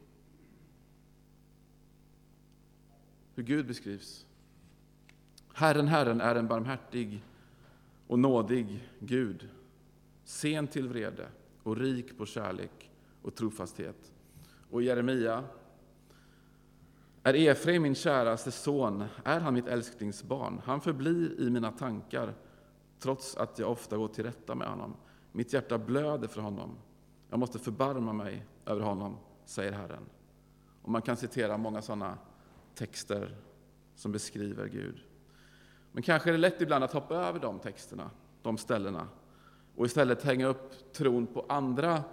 hur 3.35 3.43
Gud 3.43 3.67
beskrivs. 3.67 4.25
Herren, 5.53 5.87
Herren 5.87 6.21
är 6.21 6.35
en 6.35 6.47
barmhärtig 6.47 7.23
och 8.07 8.19
nådig 8.19 8.89
Gud, 8.99 9.49
sen 10.23 10.67
till 10.67 10.87
vrede 10.87 11.27
och 11.63 11.77
rik 11.77 12.17
på 12.17 12.25
kärlek 12.25 12.91
och 13.21 13.35
trofasthet. 13.35 14.11
Och 14.69 14.83
Jeremia 14.83 15.43
är 17.23 17.33
Efraim 17.33 17.81
min 17.81 17.95
käraste 17.95 18.51
son, 18.51 19.03
är 19.23 19.39
han 19.39 19.53
mitt 19.53 19.67
älsklingsbarn. 19.67 20.61
Han 20.65 20.81
förblir 20.81 21.39
i 21.39 21.49
mina 21.49 21.71
tankar, 21.71 22.33
trots 22.99 23.35
att 23.35 23.59
jag 23.59 23.71
ofta 23.71 23.97
går 23.97 24.07
till 24.07 24.23
rätta 24.23 24.55
med 24.55 24.67
honom. 24.67 24.95
Mitt 25.31 25.53
hjärta 25.53 25.77
blöder 25.77 26.27
för 26.27 26.41
honom. 26.41 26.77
Jag 27.29 27.39
måste 27.39 27.59
förbarma 27.59 28.13
mig 28.13 28.45
över 28.65 28.81
honom, 28.81 29.17
säger 29.45 29.71
Herren. 29.71 30.05
Och 30.81 30.91
man 30.91 31.01
kan 31.01 31.17
citera 31.17 31.57
många 31.57 31.81
sådana 31.81 32.17
texter 32.75 33.35
som 33.95 34.11
beskriver 34.11 34.67
Gud. 34.67 35.03
Men 35.91 36.03
kanske 36.03 36.29
är 36.29 36.31
det 36.31 36.37
lätt 36.37 36.61
ibland 36.61 36.83
att 36.83 36.93
hoppa 36.93 37.15
över 37.15 37.39
de 37.39 37.59
texterna, 37.59 38.11
de 38.41 38.57
ställena, 38.57 39.07
och 39.75 39.85
istället 39.85 40.23
hänga 40.23 40.47
upp 40.47 40.93
tron 40.93 41.27
på 41.27 41.45
andra 41.49 42.03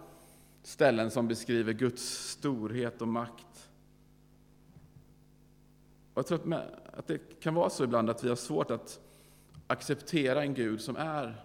ställen 0.62 1.10
som 1.10 1.28
beskriver 1.28 1.72
Guds 1.72 2.28
storhet 2.28 3.02
och 3.02 3.08
makt. 3.08 3.70
Och 6.14 6.18
jag 6.18 6.26
tror 6.26 6.54
att 6.92 7.06
det 7.06 7.40
kan 7.40 7.54
vara 7.54 7.70
så 7.70 7.84
ibland 7.84 8.10
att 8.10 8.24
vi 8.24 8.28
har 8.28 8.36
svårt 8.36 8.70
att 8.70 9.00
acceptera 9.66 10.42
en 10.42 10.54
Gud 10.54 10.80
som 10.80 10.96
är 10.96 11.44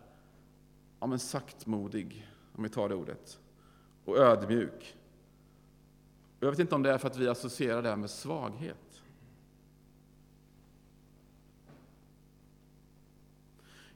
ja, 1.00 1.08
men 1.08 1.20
saktmodig, 1.20 2.27
om 2.55 2.63
vi 2.63 2.70
tar 2.70 2.89
det 2.89 2.96
ordet, 2.96 3.39
och 4.05 4.17
ödmjuk. 4.17 4.98
Och 6.39 6.48
jag 6.48 6.51
vet 6.51 6.60
inte 6.60 6.75
om 6.75 6.84
det 6.84 6.91
är 6.91 6.98
för 6.98 7.08
att 7.08 7.17
vi 7.17 7.27
associerar 7.27 7.82
det 7.82 7.89
här 7.89 7.96
med 7.96 8.10
svaghet. 8.10 8.83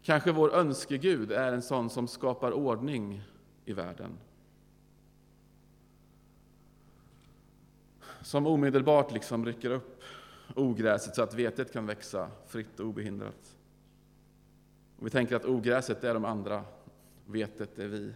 Kanske 0.08 0.32
vår 0.32 0.54
önskegud 0.54 1.32
är 1.32 1.54
en 1.54 1.62
sån 1.62 1.90
som 1.90 2.08
skapar 2.08 2.52
ordning 2.52 3.22
i 3.66 3.74
världen. 3.74 4.18
Som 8.22 8.48
omedelbart 8.48 9.12
liksom 9.12 9.46
rycker 9.46 9.70
upp 9.70 10.04
ogräset 10.56 11.16
så 11.16 11.22
att 11.22 11.34
vetet 11.34 11.74
kan 11.74 11.86
växa 11.86 12.30
fritt 12.46 12.80
och 12.80 12.86
obehindrat. 12.86 13.58
Och 15.00 15.06
vi 15.06 15.10
tänker 15.10 15.36
att 15.36 15.46
ogräset 15.46 16.04
är 16.04 16.14
de 16.14 16.26
andra, 16.26 16.64
vetet 17.26 17.80
är 17.80 17.88
vi. 17.88 18.14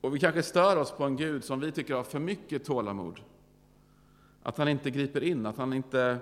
Och 0.00 0.14
vi 0.14 0.18
kanske 0.18 0.42
stör 0.42 0.76
oss 0.76 0.90
på 0.90 1.04
en 1.04 1.16
Gud 1.16 1.44
som 1.44 1.60
vi 1.60 1.72
tycker 1.72 1.94
har 1.94 2.04
för 2.04 2.18
mycket 2.18 2.64
tålamod. 2.64 3.20
Att 4.42 4.58
han 4.58 4.68
inte 4.68 4.90
griper 4.90 5.22
in, 5.22 5.46
att 5.46 5.56
han 5.56 5.72
inte... 5.72 6.18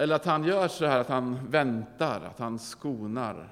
Eller 0.00 0.16
att 0.16 0.24
han 0.24 0.44
gör 0.44 0.68
så 0.68 0.86
här 0.86 1.00
att 1.00 1.08
han 1.08 1.50
väntar, 1.50 2.20
att 2.20 2.38
han 2.38 2.58
skonar. 2.58 3.48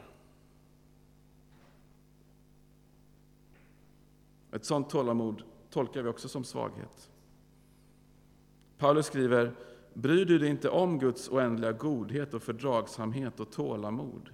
Ett 4.53 4.65
sådant 4.65 4.91
tålamod 4.91 5.43
tolkar 5.71 6.03
vi 6.03 6.09
också 6.09 6.29
som 6.29 6.45
svaghet. 6.45 7.11
Paulus 8.79 9.07
skriver, 9.07 9.53
bryr 9.95 10.25
du 10.25 10.39
dig 10.39 10.49
inte 10.49 10.69
om 10.69 10.99
Guds 10.99 11.29
oändliga 11.29 11.73
godhet 11.73 12.35
och 12.35 12.43
fördragsamhet 12.43 13.41
och 13.41 13.53
tålamod? 13.53 14.31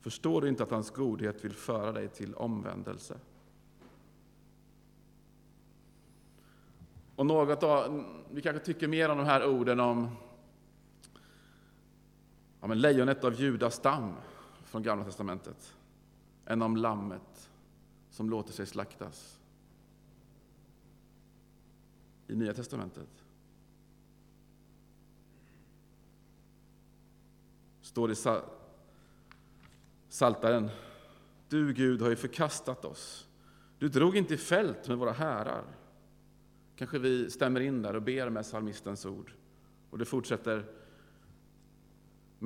Förstår 0.00 0.40
du 0.40 0.48
inte 0.48 0.62
att 0.62 0.70
hans 0.70 0.90
godhet 0.90 1.44
vill 1.44 1.54
föra 1.54 1.92
dig 1.92 2.08
till 2.08 2.34
omvändelse? 2.34 3.18
Och 7.16 7.26
något 7.26 7.62
av, 7.62 8.04
vi 8.30 8.42
kanske 8.42 8.64
tycker 8.64 8.88
mer 8.88 9.08
om 9.08 9.18
de 9.18 9.26
här 9.26 9.46
orden 9.46 9.80
om 9.80 10.08
ja, 12.66 12.68
men 12.68 12.80
lejonet 12.80 13.24
av 13.24 13.34
Judas 13.40 13.74
stam 13.74 14.14
från 14.64 14.82
Gamla 14.82 15.04
testamentet 15.04 15.76
än 16.46 16.62
om 16.62 16.76
lammet 16.76 17.50
som 18.10 18.30
låter 18.30 18.52
sig 18.52 18.66
slaktas 18.66 19.38
i 22.26 22.36
Nya 22.36 22.54
testamentet. 22.54 23.24
Står 27.82 28.08
det 28.08 28.42
Saltaren. 30.08 30.70
Du, 31.48 31.72
Gud, 31.72 32.02
har 32.02 32.08
ju 32.08 32.16
förkastat 32.16 32.84
oss. 32.84 33.28
Du 33.78 33.88
drog 33.88 34.16
inte 34.16 34.34
i 34.34 34.36
fält 34.36 34.88
med 34.88 34.98
våra 34.98 35.12
härar. 35.12 35.64
Kanske 36.76 36.98
vi 36.98 37.30
stämmer 37.30 37.60
in 37.60 37.82
där 37.82 37.96
och 37.96 38.02
ber 38.02 38.30
med 38.30 38.44
psalmistens 38.44 39.06
ord. 39.06 39.32
Och 39.90 39.98
det 39.98 40.04
fortsätter. 40.04 40.75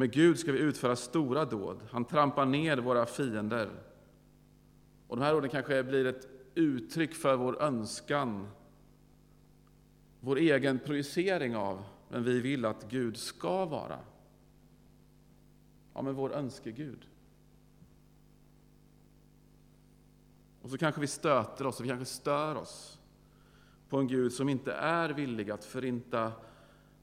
Med 0.00 0.12
Gud 0.12 0.38
ska 0.38 0.52
vi 0.52 0.58
utföra 0.58 0.96
stora 0.96 1.44
dåd. 1.44 1.80
Han 1.90 2.04
trampar 2.04 2.46
ner 2.46 2.78
våra 2.78 3.06
fiender. 3.06 3.70
Och 5.06 5.16
de 5.16 5.22
här 5.22 5.36
orden 5.36 5.50
kanske 5.50 5.82
blir 5.82 6.06
ett 6.06 6.28
uttryck 6.54 7.14
för 7.14 7.36
vår 7.36 7.62
önskan, 7.62 8.48
vår 10.20 10.36
egen 10.36 10.78
projicering 10.78 11.56
av 11.56 11.84
vem 12.08 12.24
vi 12.24 12.40
vill 12.40 12.64
att 12.64 12.90
Gud 12.90 13.16
ska 13.16 13.64
vara. 13.64 13.98
Ja, 15.94 16.02
men 16.02 16.14
vår 16.14 16.32
önskegud. 16.32 17.06
Och 20.62 20.70
så 20.70 20.78
kanske 20.78 21.00
vi 21.00 21.06
stöter 21.06 21.66
oss, 21.66 21.78
och 21.78 21.84
vi 21.84 21.88
kanske 21.88 22.06
stör 22.06 22.54
oss 22.54 22.98
på 23.88 23.98
en 23.98 24.08
Gud 24.08 24.32
som 24.32 24.48
inte 24.48 24.72
är 24.72 25.08
villig 25.08 25.50
att 25.50 25.64
förinta 25.64 26.32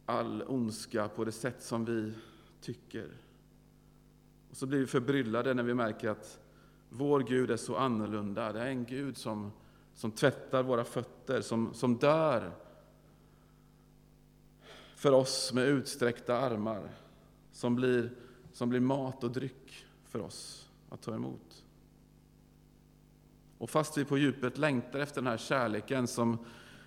all 0.06 0.44
ondska 0.48 1.08
på 1.08 1.26
det 1.26 1.32
sätt 1.32 1.64
som 1.64 1.86
vi 1.86 2.14
tycker. 2.62 3.10
Och 4.50 4.58
så 4.58 4.66
blir 4.66 4.80
vi 4.80 4.86
förbryllade 4.86 5.54
när 5.54 5.64
vi 5.64 5.74
märker 5.74 6.10
att 6.10 6.40
vår 6.90 7.20
Gud 7.20 7.52
är 7.52 7.58
så 7.58 7.76
annorlunda. 7.76 8.54
Det 8.54 8.60
är 8.60 8.68
en 8.68 8.86
Gud 8.86 9.18
som, 9.18 9.52
som 9.94 10.12
tvättar 10.12 10.64
våra 10.64 10.84
fötter, 10.84 11.42
som, 11.42 11.74
som 11.74 11.98
dör 11.98 12.52
för 14.96 15.12
oss 15.12 15.54
med 15.54 15.68
utsträckta 15.68 16.38
armar, 16.38 16.90
som 17.52 17.76
blir, 17.76 18.12
som 18.54 18.70
blir 18.70 18.80
mat 18.80 19.24
och 19.24 19.32
dryck 19.32 19.86
för 20.06 20.22
oss 20.22 20.70
att 20.90 21.02
ta 21.02 21.16
emot. 21.16 21.64
Och 23.58 23.70
fast 23.70 23.98
vi 23.98 24.06
på 24.06 24.18
djupet 24.18 24.58
längtar 24.58 25.00
efter 25.00 25.22
den 25.22 25.28
här 25.28 25.38
kärleken 25.38 26.08
som 26.08 26.38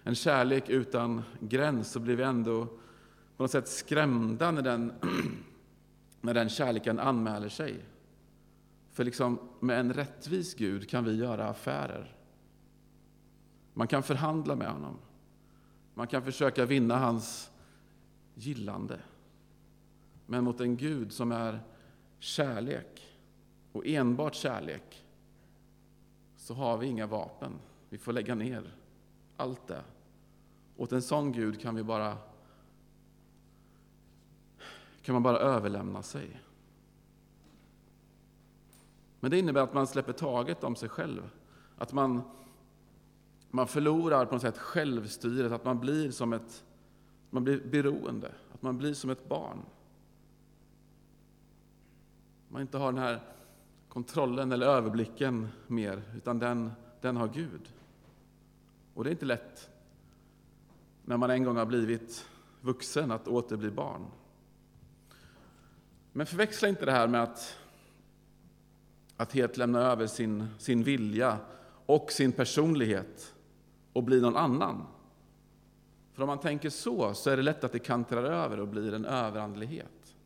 en 0.05 0.15
kärlek 0.15 0.69
utan 0.69 1.23
gräns 1.41 1.93
så 1.93 2.00
blir 2.00 2.17
vi 2.17 2.23
ändå 2.23 2.67
på 3.37 3.45
något 3.45 3.50
sätt 3.50 3.69
skrämda 3.69 4.50
när 4.50 4.62
den, 4.62 4.93
när 6.21 6.35
den 6.35 6.49
kärleken 6.49 6.99
anmäler 6.99 7.49
sig. 7.49 7.85
För 8.93 9.05
liksom, 9.05 9.39
med 9.61 9.81
en 9.81 9.93
rättvis 9.93 10.55
Gud 10.55 10.89
kan 10.89 11.05
vi 11.05 11.17
göra 11.17 11.49
affärer. 11.49 12.17
Man 13.75 13.89
kan 13.89 14.03
förhandla 14.03 14.57
med 14.57 14.71
honom. 14.71 14.99
Man 15.95 16.07
kan 16.07 16.23
försöka 16.23 16.67
vinna 16.67 16.97
hans 16.97 17.50
gillande. 18.35 19.00
Men 20.27 20.45
mot 20.45 20.61
en 20.61 20.77
Gud 20.77 21.12
som 21.12 21.33
är 21.33 21.61
kärlek 22.19 23.17
och 23.73 23.87
enbart 23.87 24.35
kärlek 24.35 25.05
så 26.37 26.55
har 26.55 26.79
vi 26.79 26.87
inga 26.87 27.07
vapen. 27.07 27.53
Vi 27.89 27.99
får 27.99 28.12
lägga 28.12 28.35
ner 28.35 28.75
allt 29.37 29.67
det. 29.67 29.83
Åt 30.77 30.93
en 30.93 31.03
sån 31.03 31.33
Gud 31.33 31.61
kan 31.61 31.75
vi 31.75 31.83
bara 31.83 32.17
kan 35.02 35.12
man 35.12 35.23
bara 35.23 35.38
överlämna 35.38 36.02
sig. 36.02 36.40
Men 39.21 39.30
det 39.30 39.38
innebär 39.38 39.61
att 39.61 39.75
man 39.75 39.87
släpper 39.87 40.12
taget 40.12 40.64
om 40.64 40.76
sig 40.76 40.88
själv. 40.88 41.30
Att 41.76 41.92
man, 41.92 42.23
man 43.50 43.66
förlorar 43.66 44.26
på 44.26 44.35
något 44.35 44.42
sätt 44.42 44.59
självstyret, 44.59 45.52
att 45.52 45.64
man 45.64 45.80
blir 45.80 46.11
som 46.11 46.33
ett 46.33 46.64
man 47.30 47.45
blir 47.45 47.61
beroende, 47.61 48.33
att 48.54 48.62
man 48.62 48.78
blir 48.78 48.95
som 48.95 49.11
ett 49.11 49.28
barn. 49.28 49.59
Man 52.49 52.62
inte 52.62 52.78
har 52.78 52.92
den 52.92 53.02
här 53.02 53.21
kontrollen 53.88 54.52
eller 54.52 54.66
överblicken 54.66 55.49
mer, 55.66 56.02
utan 56.16 56.38
den, 56.38 56.73
den 57.00 57.16
har 57.16 57.28
Gud. 57.28 57.73
Och 58.95 59.04
det 59.04 59.11
är 59.11 59.12
inte 59.12 59.26
lätt 59.26 59.71
när 61.04 61.16
man 61.16 61.30
en 61.30 61.45
gång 61.45 61.57
har 61.57 61.66
blivit 61.66 62.26
vuxen 62.61 63.11
att 63.11 63.28
åter 63.28 63.57
bli 63.57 63.71
barn. 63.71 64.07
Men 66.12 66.26
förväxla 66.26 66.69
inte 66.69 66.85
det 66.85 66.93
här 66.93 67.09
med 67.09 67.23
att, 67.23 67.59
att 69.17 69.33
helt 69.33 69.57
lämna 69.57 69.81
över 69.81 70.07
sin, 70.07 70.47
sin 70.59 70.83
vilja 70.83 71.38
och 71.87 72.12
sin 72.12 72.33
personlighet 72.33 73.35
och 73.93 74.05
bli 74.05 74.21
någon 74.21 74.37
annan. 74.37 74.87
För 76.12 76.23
om 76.23 76.26
man 76.26 76.40
tänker 76.40 76.71
så, 76.71 77.14
så 77.14 77.31
är 77.31 77.37
det 77.37 77.43
lätt 77.43 77.64
att 77.64 77.73
det 77.73 77.79
kantrar 77.79 78.25
över 78.25 78.61
och 78.61 78.69
blir 78.69 78.95
en 78.95 79.05
överandlighet. 79.05 80.17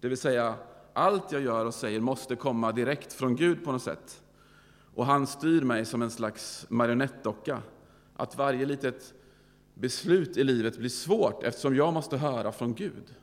Det 0.00 0.08
vill 0.08 0.18
säga, 0.18 0.54
allt 0.92 1.32
jag 1.32 1.42
gör 1.42 1.66
och 1.66 1.74
säger 1.74 2.00
måste 2.00 2.36
komma 2.36 2.72
direkt 2.72 3.12
från 3.12 3.36
Gud 3.36 3.64
på 3.64 3.72
något 3.72 3.82
sätt. 3.82 4.22
Och 4.94 5.06
han 5.06 5.26
styr 5.26 5.62
mig 5.62 5.84
som 5.84 6.02
en 6.02 6.10
slags 6.10 6.66
marionettdocka. 6.68 7.62
Att 8.16 8.36
varje 8.36 8.66
litet 8.66 9.14
beslut 9.74 10.36
i 10.36 10.44
livet 10.44 10.78
blir 10.78 10.88
svårt 10.88 11.42
eftersom 11.42 11.76
jag 11.76 11.92
måste 11.92 12.16
höra 12.16 12.52
från 12.52 12.74
Gud. 12.74 13.14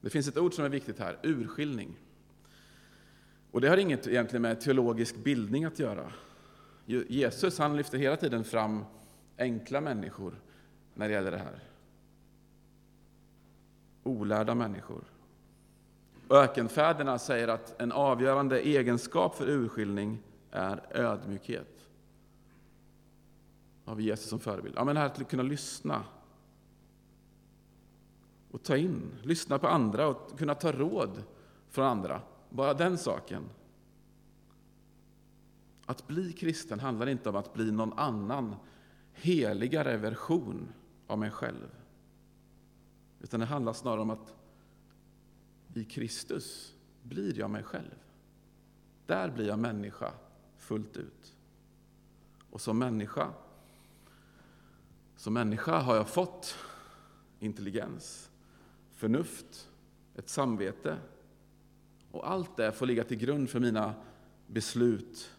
Det 0.00 0.10
finns 0.10 0.28
ett 0.28 0.38
ord 0.38 0.54
som 0.54 0.64
är 0.64 0.68
viktigt 0.68 0.98
här, 0.98 1.18
urskiljning. 1.22 1.96
Och 3.50 3.60
det 3.60 3.68
har 3.68 3.76
inget 3.76 4.06
egentligen 4.06 4.42
med 4.42 4.60
teologisk 4.60 5.16
bildning 5.16 5.64
att 5.64 5.78
göra. 5.78 6.12
Jesus 6.86 7.58
han 7.58 7.76
lyfter 7.76 7.98
hela 7.98 8.16
tiden 8.16 8.44
fram 8.44 8.84
enkla 9.38 9.80
människor 9.80 10.40
när 10.94 11.08
det 11.08 11.14
gäller 11.14 11.30
det 11.30 11.38
här. 11.38 11.62
Olärda 14.02 14.54
människor. 14.54 15.04
Ökenfäderna 16.30 17.18
säger 17.18 17.48
att 17.48 17.80
en 17.80 17.92
avgörande 17.92 18.60
egenskap 18.60 19.34
för 19.34 19.48
urskiljning 19.48 20.22
är 20.50 20.80
ödmjukhet. 20.90 21.73
Har 23.84 23.94
vi 23.94 24.02
Jesus 24.02 24.28
som 24.28 24.40
förebild? 24.40 24.74
Ja, 24.76 24.84
men 24.84 24.96
här 24.96 25.06
att 25.06 25.28
kunna 25.28 25.42
lyssna 25.42 26.04
och 28.50 28.62
ta 28.62 28.76
in, 28.76 29.12
lyssna 29.22 29.58
på 29.58 29.68
andra 29.68 30.08
och 30.08 30.38
kunna 30.38 30.54
ta 30.54 30.72
råd 30.72 31.22
från 31.68 31.84
andra. 31.84 32.22
Bara 32.50 32.74
den 32.74 32.98
saken. 32.98 33.42
Att 35.86 36.06
bli 36.06 36.32
kristen 36.32 36.80
handlar 36.80 37.06
inte 37.06 37.28
om 37.28 37.36
att 37.36 37.54
bli 37.54 37.72
någon 37.72 37.92
annan, 37.92 38.56
heligare 39.12 39.96
version 39.96 40.68
av 41.06 41.18
mig 41.18 41.30
själv. 41.30 41.74
Utan 43.20 43.40
det 43.40 43.46
handlar 43.46 43.72
snarare 43.72 44.00
om 44.00 44.10
att 44.10 44.34
i 45.74 45.84
Kristus 45.84 46.74
blir 47.02 47.38
jag 47.38 47.50
mig 47.50 47.62
själv. 47.62 47.94
Där 49.06 49.30
blir 49.30 49.46
jag 49.46 49.58
människa 49.58 50.12
fullt 50.56 50.96
ut. 50.96 51.36
Och 52.50 52.60
som 52.60 52.78
människa, 52.78 53.32
som 55.24 55.34
människa 55.34 55.78
har 55.78 55.96
jag 55.96 56.08
fått 56.08 56.56
intelligens, 57.38 58.30
förnuft, 58.92 59.70
ett 60.14 60.28
samvete, 60.28 60.96
och 62.10 62.30
allt 62.30 62.56
det 62.56 62.72
får 62.72 62.86
ligga 62.86 63.04
till 63.04 63.16
grund 63.16 63.50
för 63.50 63.60
mina 63.60 63.94
beslut 64.46 65.30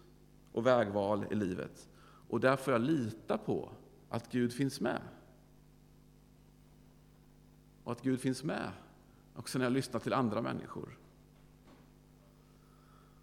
och 0.52 0.66
vägval 0.66 1.26
i 1.32 1.36
livet. 1.36 1.90
Och 2.30 2.40
där 2.40 2.56
får 2.56 2.74
jag 2.74 2.82
lita 2.82 3.38
på 3.38 3.70
att 4.10 4.32
Gud 4.32 4.54
finns 4.54 4.82
med. 4.82 5.02
Och 7.84 7.92
att 7.92 8.02
Gud 8.02 8.20
finns 8.20 8.44
med 8.44 8.72
också 9.36 9.58
när 9.58 9.66
jag 9.66 9.74
lyssnar 9.74 10.00
till 10.00 10.14
andra 10.14 10.42
människor. 10.42 10.98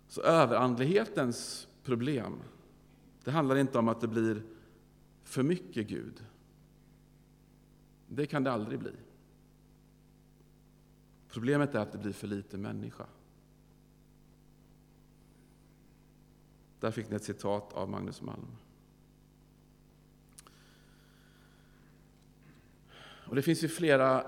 Så 0.09 0.23
överandlighetens 0.23 1.69
problem, 1.85 2.33
det 3.25 3.31
handlar 3.31 3.57
inte 3.57 3.79
om 3.79 3.89
att 3.89 4.01
det 4.01 4.09
blir 4.09 4.43
för 5.25 5.43
mycket 5.43 5.89
Gud. 5.89 6.25
Det 8.15 8.27
kan 8.27 8.45
det 8.45 8.53
aldrig 8.53 8.79
bli. 8.79 8.93
Problemet 11.29 11.75
är 11.75 11.79
att 11.79 11.93
det 11.93 11.99
blir 11.99 12.13
för 12.13 12.27
lite 12.27 12.59
människa. 12.59 13.07
Där 16.81 16.91
fick 16.91 17.11
ni 17.11 17.17
ett 17.17 17.25
citat 17.25 17.73
av 17.73 17.91
Magnus 17.91 18.23
Malm. 18.23 18.47
Och 23.27 23.37
det 23.37 23.43
finns 23.43 23.65
ju 23.65 23.69
flera 23.69 24.27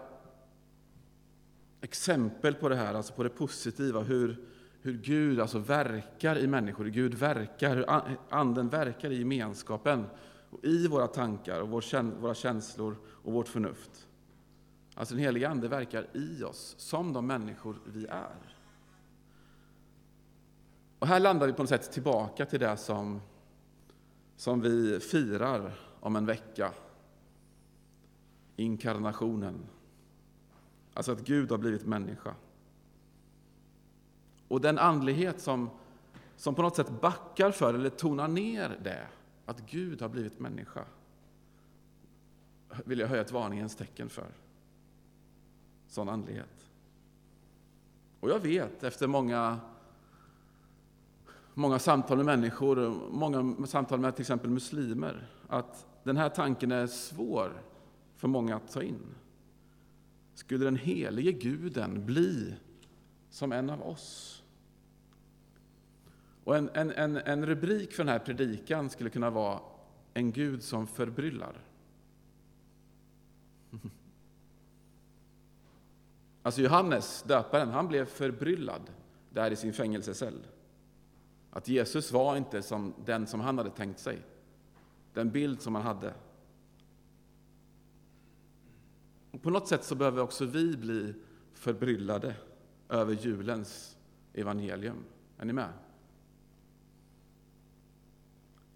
exempel 1.81 2.55
på 2.55 2.69
det 2.69 2.77
här, 2.77 2.95
alltså 2.95 3.13
på 3.13 3.23
det 3.23 3.29
positiva, 3.29 4.01
hur, 4.01 4.45
hur 4.83 4.99
Gud 4.99 5.41
alltså 5.41 5.59
verkar 5.59 6.39
i 6.39 6.47
människor, 6.47 6.85
hur 6.85 6.91
Gud 6.91 7.15
verkar, 7.15 7.77
hur 7.77 7.85
Anden 8.29 8.69
verkar 8.69 9.11
i 9.11 9.19
gemenskapen, 9.19 10.07
och 10.55 10.65
i 10.65 10.89
våra 10.89 11.07
tankar, 11.07 11.61
och 11.61 11.69
våra 12.21 12.35
känslor 12.35 12.97
och 13.07 13.33
vårt 13.33 13.49
förnuft. 13.49 14.09
Alltså 14.95 15.15
den 15.15 15.25
heliga 15.25 15.49
Ande 15.49 15.69
verkar 15.69 16.07
i 16.13 16.43
oss, 16.43 16.75
som 16.79 17.13
de 17.13 17.27
människor 17.27 17.81
vi 17.87 18.07
är. 18.07 18.57
Och 20.99 21.07
här 21.07 21.21
landar 21.21 21.47
vi 21.47 21.53
på 21.53 21.63
något 21.63 21.69
sätt 21.69 21.93
tillbaka 21.93 22.47
till 22.47 22.61
det 22.61 22.77
som, 22.77 23.21
som 24.37 24.61
vi 24.61 25.01
firar 25.01 25.79
om 26.01 26.17
en 26.17 26.27
vecka. 26.27 26.73
Inkarnationen. 28.57 29.67
Alltså 30.95 31.13
att 31.13 31.21
Gud 31.21 31.51
har 31.51 31.59
blivit 31.59 31.87
människa. 31.87 32.35
Och 34.49 34.61
den 34.61 34.79
andlighet 34.79 35.41
som, 35.41 35.71
som 36.37 36.55
på 36.55 36.63
något 36.63 36.77
sätt 36.77 37.01
backar 37.01 37.51
för 37.51 37.75
eller 37.75 37.91
tonar 37.91 38.29
ner 38.29 38.81
det, 38.85 39.09
att 39.47 39.71
Gud 39.71 40.03
har 40.03 40.09
blivit 40.09 40.41
människa, 40.41 40.85
vill 42.85 42.99
jag 42.99 43.09
höja 43.09 43.23
ett 43.23 43.33
varningens 43.33 43.77
tecken 43.77 44.09
för. 44.09 44.29
Sån 45.89 46.09
andlighet. 46.09 46.71
Och 48.21 48.31
jag 48.31 48.41
vet 48.41 48.85
efter 48.85 49.07
många 49.07 49.61
många 51.55 51.79
samtal 51.79 52.17
med 52.17 52.27
människor, 52.27 53.11
många 53.11 53.67
samtal 53.67 54.01
med 54.01 54.15
till 54.15 54.23
exempel 54.23 54.51
muslimer, 54.51 55.27
att 55.49 55.87
den 56.03 56.17
här 56.17 56.29
tanken 56.29 56.73
är 56.73 56.87
svår 56.87 57.63
för 58.17 58.29
många 58.29 58.57
att 58.57 58.73
ta 58.73 58.83
in. 58.83 59.15
Skulle 60.35 60.65
den 60.65 60.77
helige 60.77 61.33
guden 61.33 62.07
bli 62.07 62.55
som 63.31 63.53
en 63.53 63.71
av 63.71 63.83
oss? 63.83 64.43
Och 66.45 66.57
en, 66.57 66.71
en, 66.75 66.91
en, 66.91 67.17
en 67.17 67.47
rubrik 67.47 67.93
för 67.93 68.05
den 68.05 68.13
här 68.13 68.19
predikan 68.19 68.91
skulle 68.91 69.11
kunna 69.11 69.31
vara 69.31 69.61
En 70.15 70.33
Gud 70.33 70.63
som 70.63 70.87
förbryllar. 70.87 71.61
Alltså 76.43 76.61
Johannes, 76.61 77.23
döparen, 77.23 77.69
han 77.69 77.89
blev 77.89 78.05
förbryllad 78.05 78.91
där 79.31 79.51
i 79.51 79.57
sin 79.57 79.73
fängelsecell. 79.73 80.47
Att 81.51 81.69
Jesus 81.69 82.13
var 82.13 82.37
inte 82.37 82.63
som 82.63 82.95
den 83.05 83.27
som 83.27 83.41
han 83.41 83.59
hade 83.59 83.71
tänkt 83.71 83.99
sig, 83.99 84.23
den 85.13 85.31
bild 85.31 85.61
som 85.63 85.75
han 85.75 85.85
hade. 85.85 86.15
Och 89.31 89.43
på 89.43 89.51
något 89.51 89.69
sätt 89.69 89.85
så 89.85 89.95
behöver 89.95 90.23
också 90.23 90.45
vi 90.45 90.77
bli 90.77 91.15
förbryllade 91.55 92.35
över 92.89 93.13
julens 93.13 93.97
evangelium. 94.33 95.05
Är 95.39 95.45
ni 95.45 95.53
med? 95.53 95.73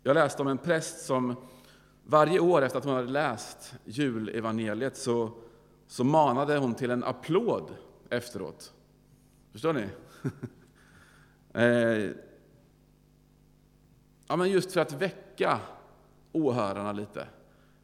Jag 0.08 0.14
läste 0.14 0.42
om 0.42 0.48
en 0.48 0.58
präst 0.58 1.06
som 1.06 1.36
varje 2.04 2.40
år 2.40 2.62
efter 2.62 2.78
att 2.78 2.84
hon 2.84 2.94
hade 2.94 3.08
läst 3.08 3.74
julevangeliet 3.84 4.96
så, 4.96 5.32
så 5.86 6.04
manade 6.04 6.58
hon 6.58 6.74
till 6.74 6.90
en 6.90 7.04
applåd 7.04 7.70
efteråt. 8.10 8.72
Förstår 9.52 9.72
ni? 9.72 9.88
Eh, 11.52 12.10
ja, 14.26 14.36
men 14.36 14.50
just 14.50 14.72
för 14.72 14.80
att 14.80 14.92
väcka 14.92 15.60
åhörarna 16.32 16.92
lite. 16.92 17.28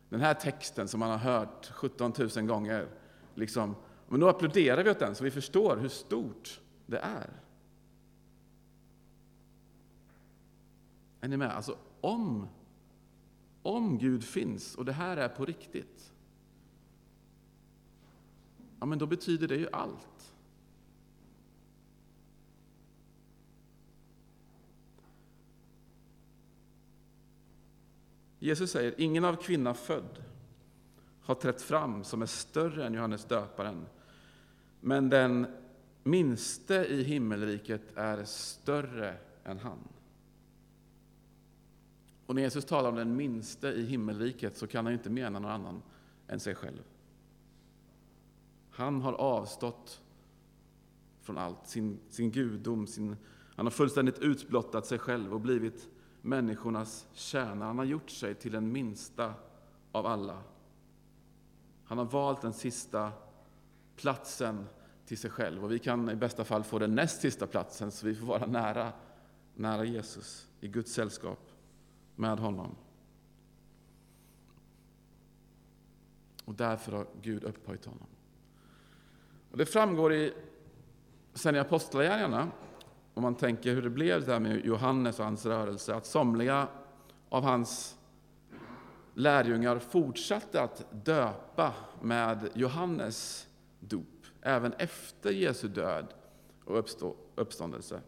Den 0.09 0.21
här 0.21 0.35
texten 0.35 0.89
som 0.89 1.01
man 1.01 1.11
har 1.11 1.19
hört 1.19 1.71
17 1.75 2.13
000 2.37 2.47
gånger, 2.47 2.89
liksom, 3.35 3.77
men 4.09 4.21
då 4.21 4.29
applåderar 4.29 4.85
vi 4.85 4.91
åt 4.91 4.99
den 4.99 5.15
så 5.15 5.25
vi 5.25 5.31
förstår 5.31 5.77
hur 5.77 5.89
stort 5.89 6.61
det 6.87 6.99
är. 6.99 7.31
Är 11.21 11.29
ni 11.29 11.37
med? 11.37 11.51
Alltså, 11.51 11.77
om, 12.05 12.49
om 13.63 13.99
Gud 13.99 14.25
finns 14.25 14.75
och 14.75 14.85
det 14.85 14.93
här 14.93 15.17
är 15.17 15.29
på 15.29 15.45
riktigt, 15.45 16.13
ja 18.81 18.87
men 18.87 18.99
då 18.99 19.07
betyder 19.07 19.49
det 19.49 19.57
ju 19.57 19.69
allt. 19.73 20.35
Jesus 28.39 28.71
säger, 28.71 28.95
ingen 28.99 29.25
av 29.25 29.37
kvinna 29.37 29.75
född 29.75 30.25
har 31.21 31.35
trätt 31.35 31.63
fram 31.63 32.05
som 32.05 32.23
är 32.23 32.27
större 32.27 32.87
än 32.87 32.95
Johannes 32.95 33.25
döparen. 33.25 33.87
Men 34.81 35.09
den 35.09 35.47
minste 36.03 36.75
i 36.75 37.03
himmelriket 37.03 37.83
är 37.97 38.25
större 38.25 39.17
än 39.45 39.59
han. 39.59 39.79
Och 42.27 42.35
när 42.35 42.43
Jesus 42.43 42.65
talar 42.65 42.89
om 42.91 42.97
den 42.97 43.17
minste 43.17 43.69
i 43.69 43.85
himmelriket 43.85 44.57
så 44.57 44.67
kan 44.67 44.87
han 44.87 44.93
inte 44.93 45.11
mena 45.11 45.39
någon 45.39 45.51
annan 45.51 45.83
än 46.29 46.41
sig 46.41 46.55
själv. 46.55 46.83
Han 48.71 49.01
har 49.01 49.13
avstått 49.13 50.01
från 51.23 51.39
allt, 51.39 51.67
sin, 51.67 51.99
sin 52.11 52.31
gudom, 52.31 52.87
sin, 52.87 53.17
han 53.57 53.67
har 53.67 53.71
fullständigt 53.71 54.19
utblottat 54.19 54.87
sig 54.87 54.99
själv 54.99 55.35
och 55.35 55.41
blivit 55.41 55.89
människornas 56.23 57.07
tjänare. 57.13 57.67
Han 57.67 57.79
har 57.79 57.85
gjort 57.85 58.11
sig 58.11 58.35
till 58.35 58.53
den 58.53 58.73
minsta 58.73 59.35
av 59.93 60.07
alla. 60.07 60.43
Han 61.85 61.99
har 61.99 62.05
valt 62.05 62.43
den 62.43 62.53
sista 62.53 63.13
platsen 63.97 64.67
till 65.07 65.19
sig 65.19 65.31
själv 65.31 65.65
och 65.65 65.73
vi 65.73 65.79
kan 65.79 66.11
i 66.11 66.17
bästa 66.17 66.45
fall 66.45 66.65
få 66.65 66.79
den 66.79 66.95
näst 66.95 67.21
sista 67.21 67.47
platsen 67.47 67.91
så 67.91 68.07
vi 68.07 68.15
får 68.15 68.27
vara 68.27 68.47
nära, 68.47 68.93
nära 69.55 69.85
Jesus, 69.85 70.49
i 70.61 70.69
Guds 70.69 70.93
sällskap 70.93 71.54
med 72.17 72.39
honom. 72.39 72.75
Och 76.45 76.55
därför 76.55 76.93
har 76.93 77.07
Gud 77.23 77.45
upphöjt 77.45 77.85
honom. 77.85 78.07
Och 79.51 79.59
det 79.59 79.67
framgår 79.67 80.13
i, 80.13 80.33
sen 81.35 81.55
i 81.55 81.59
Apostlagärningarna, 81.59 82.51
om 83.15 83.23
man 83.23 83.35
tänker 83.35 83.75
hur 83.75 83.83
det 83.83 83.91
blev 83.91 84.27
där 84.27 84.41
med 84.41 84.65
Johannes 84.65 85.19
och 85.19 85.25
hans 85.25 85.47
rörelse, 85.47 85.95
att 85.95 86.07
somliga 86.07 86.69
av 87.29 87.43
hans 87.43 87.99
lärjungar 89.15 89.79
fortsatte 89.79 90.63
att 90.63 90.87
döpa 91.05 91.75
med 92.03 92.49
Johannes 92.55 93.49
dop, 93.81 94.27
även 94.43 94.73
efter 94.73 95.31
Jesu 95.31 95.69
död 95.69 96.07
och 96.65 96.85
uppståndelse. 97.35 98.01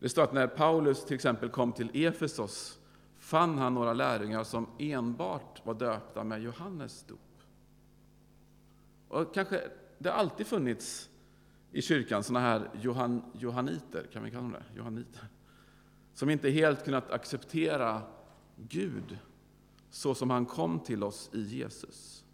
Det 0.00 0.08
står 0.08 0.22
att 0.22 0.32
när 0.32 0.46
Paulus 0.46 1.04
till 1.04 1.14
exempel 1.14 1.48
kom 1.48 1.72
till 1.72 2.06
Efesos 2.06 2.78
fann 3.18 3.58
han 3.58 3.74
några 3.74 3.92
lärjungar 3.92 4.44
som 4.44 4.66
enbart 4.78 5.66
var 5.66 5.74
döpta 5.74 6.24
med 6.24 6.42
Johannes 6.42 7.04
dop. 7.08 7.18
Och 9.08 9.34
kanske 9.34 9.62
det 9.98 10.08
har 10.10 10.16
alltid 10.16 10.46
funnits 10.46 11.10
i 11.72 11.82
kyrkan 11.82 12.22
sådana 12.22 12.46
här 12.46 12.70
Johan, 12.80 13.22
johaniter, 13.32 14.06
kan 14.12 14.24
vi 14.24 14.30
kalla 14.30 14.42
dem 14.42 14.52
det? 14.52 14.76
Johaniter. 14.76 15.28
som 16.14 16.30
inte 16.30 16.50
helt 16.50 16.84
kunnat 16.84 17.10
acceptera 17.10 18.02
Gud 18.56 19.18
så 19.90 20.14
som 20.14 20.30
han 20.30 20.46
kom 20.46 20.80
till 20.80 21.04
oss 21.04 21.30
i 21.32 21.40
Jesus. 21.40 22.24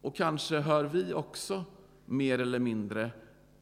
Och 0.00 0.16
kanske 0.16 0.58
hör 0.58 0.84
vi 0.84 1.14
också 1.14 1.64
mer 2.04 2.38
eller 2.38 2.58
mindre 2.58 3.10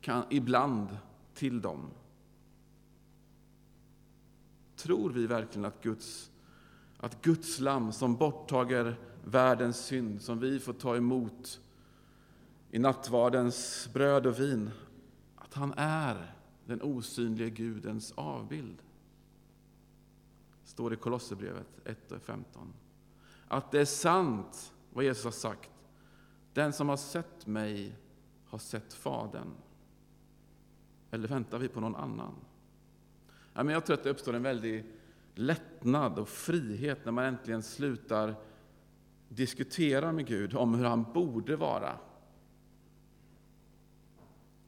kan, 0.00 0.24
ibland 0.30 0.96
till 1.34 1.60
dem. 1.60 1.90
Tror 4.84 5.10
vi 5.10 5.26
verkligen 5.26 5.64
att 5.64 5.82
Guds, 5.82 6.30
att 6.96 7.22
Guds 7.22 7.60
lam 7.60 7.92
som 7.92 8.16
borttager 8.16 8.96
världens 9.24 9.84
synd, 9.84 10.22
som 10.22 10.38
vi 10.38 10.60
får 10.60 10.72
ta 10.72 10.96
emot 10.96 11.60
i 12.70 12.78
nattvardens 12.78 13.88
bröd 13.92 14.26
och 14.26 14.40
vin, 14.40 14.70
att 15.36 15.54
han 15.54 15.74
är 15.76 16.34
den 16.66 16.82
osynlige 16.82 17.50
Gudens 17.50 18.12
avbild? 18.16 18.82
står 20.64 20.90
det 20.90 20.96
i 20.96 20.98
Kolosserbrevet 20.98 21.80
1.15. 21.84 22.44
Att 23.48 23.70
det 23.70 23.80
är 23.80 23.84
sant 23.84 24.72
vad 24.92 25.04
Jesus 25.04 25.24
har 25.24 25.30
sagt. 25.30 25.70
Den 26.52 26.72
som 26.72 26.88
har 26.88 26.96
sett 26.96 27.46
mig 27.46 27.96
har 28.44 28.58
sett 28.58 28.94
Fadern. 28.94 29.52
Eller 31.10 31.28
väntar 31.28 31.58
vi 31.58 31.68
på 31.68 31.80
någon 31.80 31.96
annan? 31.96 32.34
Ja, 33.54 33.62
men 33.62 33.74
jag 33.74 33.86
tror 33.86 33.94
att 33.94 34.02
det 34.02 34.10
uppstår 34.10 34.34
en 34.34 34.42
väldig 34.42 34.84
lättnad 35.34 36.18
och 36.18 36.28
frihet 36.28 37.04
när 37.04 37.12
man 37.12 37.24
äntligen 37.24 37.62
slutar 37.62 38.34
diskutera 39.28 40.12
med 40.12 40.26
Gud 40.26 40.54
om 40.54 40.74
hur 40.74 40.84
han 40.84 41.12
borde 41.12 41.56
vara. 41.56 41.98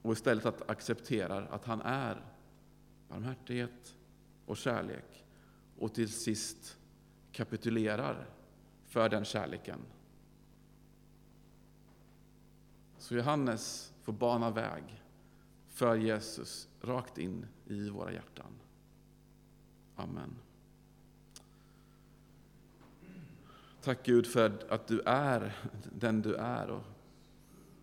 Och 0.03 0.13
istället 0.13 0.47
att 0.47 0.71
acceptera 0.71 1.37
att 1.39 1.65
han 1.65 1.81
är 1.81 2.25
barmhärtighet 3.09 3.97
och 4.47 4.57
kärlek 4.57 5.25
och 5.79 5.95
till 5.95 6.13
sist 6.13 6.79
kapitulerar 7.33 8.27
för 8.85 9.09
den 9.09 9.25
kärleken. 9.25 9.79
Så 12.99 13.15
Johannes 13.15 13.93
får 14.03 14.13
bana 14.13 14.51
väg 14.51 15.03
för 15.69 15.97
Jesus 15.97 16.69
rakt 16.81 17.19
in 17.19 17.47
i 17.67 17.89
våra 17.89 18.13
hjärtan. 18.13 18.53
Amen. 19.97 20.35
Tack 23.83 24.07
Gud 24.07 24.27
för 24.27 24.53
att 24.69 24.87
du 24.87 25.01
är 25.07 25.53
den 25.93 26.23
du 26.23 26.35
är. 26.35 26.71
Och 26.71 26.83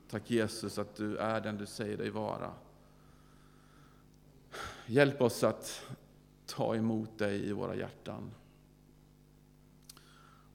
tack 0.09 0.31
Jesus 0.31 0.77
att 0.77 0.95
du 0.95 1.17
är 1.17 1.41
den 1.41 1.57
du 1.57 1.65
säger 1.65 1.97
dig 1.97 2.09
vara. 2.09 2.51
Hjälp 4.85 5.21
oss 5.21 5.43
att 5.43 5.85
ta 6.45 6.75
emot 6.75 7.17
dig 7.17 7.49
i 7.49 7.51
våra 7.53 7.75
hjärtan. 7.75 8.31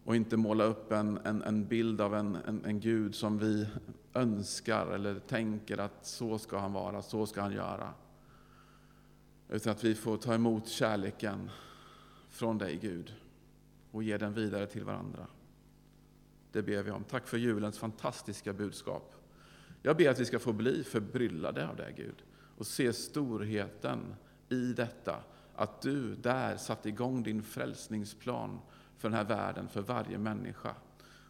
Och 0.05 0.17
inte 0.17 0.37
måla 0.37 0.65
upp 0.65 0.93
en, 0.93 1.19
en, 1.25 1.43
en 1.43 1.67
bild 1.67 2.01
av 2.01 2.15
en, 2.15 2.37
en, 2.47 2.65
en 2.65 2.81
Gud 2.81 3.15
som 3.15 3.39
vi 3.39 3.69
önskar 4.15 4.87
eller 4.87 5.19
tänker 5.19 5.79
att 5.79 6.07
så 6.07 6.39
ska 6.39 6.59
han 6.59 6.73
vara, 6.73 7.03
så 7.03 7.27
ska 7.27 7.41
han 7.41 7.53
göra. 7.53 7.95
Utan 9.51 9.73
att 9.73 9.85
vi 9.85 9.95
får 9.95 10.17
ta 10.17 10.35
emot 10.35 10.69
kärleken 10.69 11.51
från 12.29 12.59
dig 12.59 12.77
Gud 12.77 13.15
och 13.91 14.03
ge 14.03 14.19
den 14.19 14.35
vidare 14.35 14.67
till 14.67 14.85
varandra. 14.85 15.27
Det 16.53 16.63
ber 16.63 16.83
vi 16.83 16.91
om. 16.91 17.05
Tack 17.05 17.29
för 17.29 17.39
julens 17.39 17.79
fantastiska 17.79 18.53
budskap. 18.53 19.15
Jag 19.83 19.97
ber 19.97 20.11
att 20.11 20.21
vi 20.21 20.25
ska 20.25 20.39
få 20.39 20.53
bli 20.53 20.85
förbryllade 20.85 21.69
av 21.69 21.77
det 21.77 21.93
Gud 21.97 22.23
och 22.57 22.67
se 22.67 22.93
storheten 22.93 24.15
i 24.49 24.73
detta 24.73 25.23
att 25.55 25.83
du 25.83 26.15
där 26.15 26.57
satte 26.57 26.89
igång 26.89 27.23
din 27.23 27.43
frälsningsplan 27.43 28.59
för 28.97 29.09
den 29.09 29.19
här 29.19 29.25
världen, 29.25 29.69
för 29.69 29.81
varje 29.81 30.19
människa. 30.19 30.75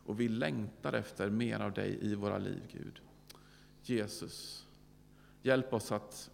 Och 0.04 0.20
vi 0.20 0.28
längtar 0.28 0.92
efter 0.92 1.31
mer 1.31 1.61
av 1.61 1.72
dig 1.72 1.98
i 2.00 2.14
våra 2.14 2.38
liv, 2.38 2.62
Gud. 2.72 3.00
Jesus, 3.83 4.66
hjälp 5.42 5.72
oss 5.72 5.92
att 5.92 6.31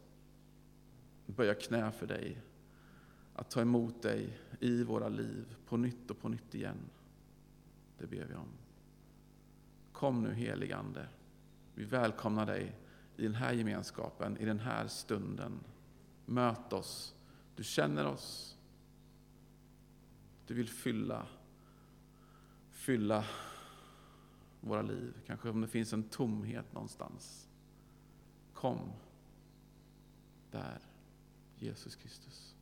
böja 1.26 1.54
knä 1.54 1.92
för 1.92 2.06
dig, 2.06 2.42
att 3.34 3.50
ta 3.50 3.60
emot 3.60 4.02
dig 4.02 4.38
i 4.60 4.82
våra 4.82 5.08
liv 5.08 5.56
på 5.66 5.76
nytt 5.76 6.10
och 6.10 6.20
på 6.20 6.28
nytt 6.28 6.54
igen. 6.54 6.78
Det 7.98 8.06
ber 8.06 8.24
vi 8.24 8.34
om. 8.34 8.48
Kom 9.92 10.22
nu 10.22 10.34
heligande. 10.34 11.08
Vi 11.74 11.84
välkomnar 11.84 12.46
dig 12.46 12.76
i 13.16 13.22
den 13.22 13.34
här 13.34 13.52
gemenskapen, 13.52 14.36
i 14.36 14.44
den 14.44 14.60
här 14.60 14.86
stunden. 14.86 15.60
Möt 16.26 16.72
oss 16.72 17.14
du 17.56 17.64
känner 17.64 18.06
oss. 18.06 18.56
Du 20.46 20.54
vill 20.54 20.68
fylla, 20.68 21.26
fylla 22.70 23.24
våra 24.60 24.82
liv. 24.82 25.14
Kanske 25.26 25.50
om 25.50 25.60
det 25.60 25.68
finns 25.68 25.92
en 25.92 26.02
tomhet 26.02 26.72
någonstans. 26.72 27.48
Kom 28.52 28.92
där, 30.50 30.78
Jesus 31.64 31.96
Kristus. 31.96 32.53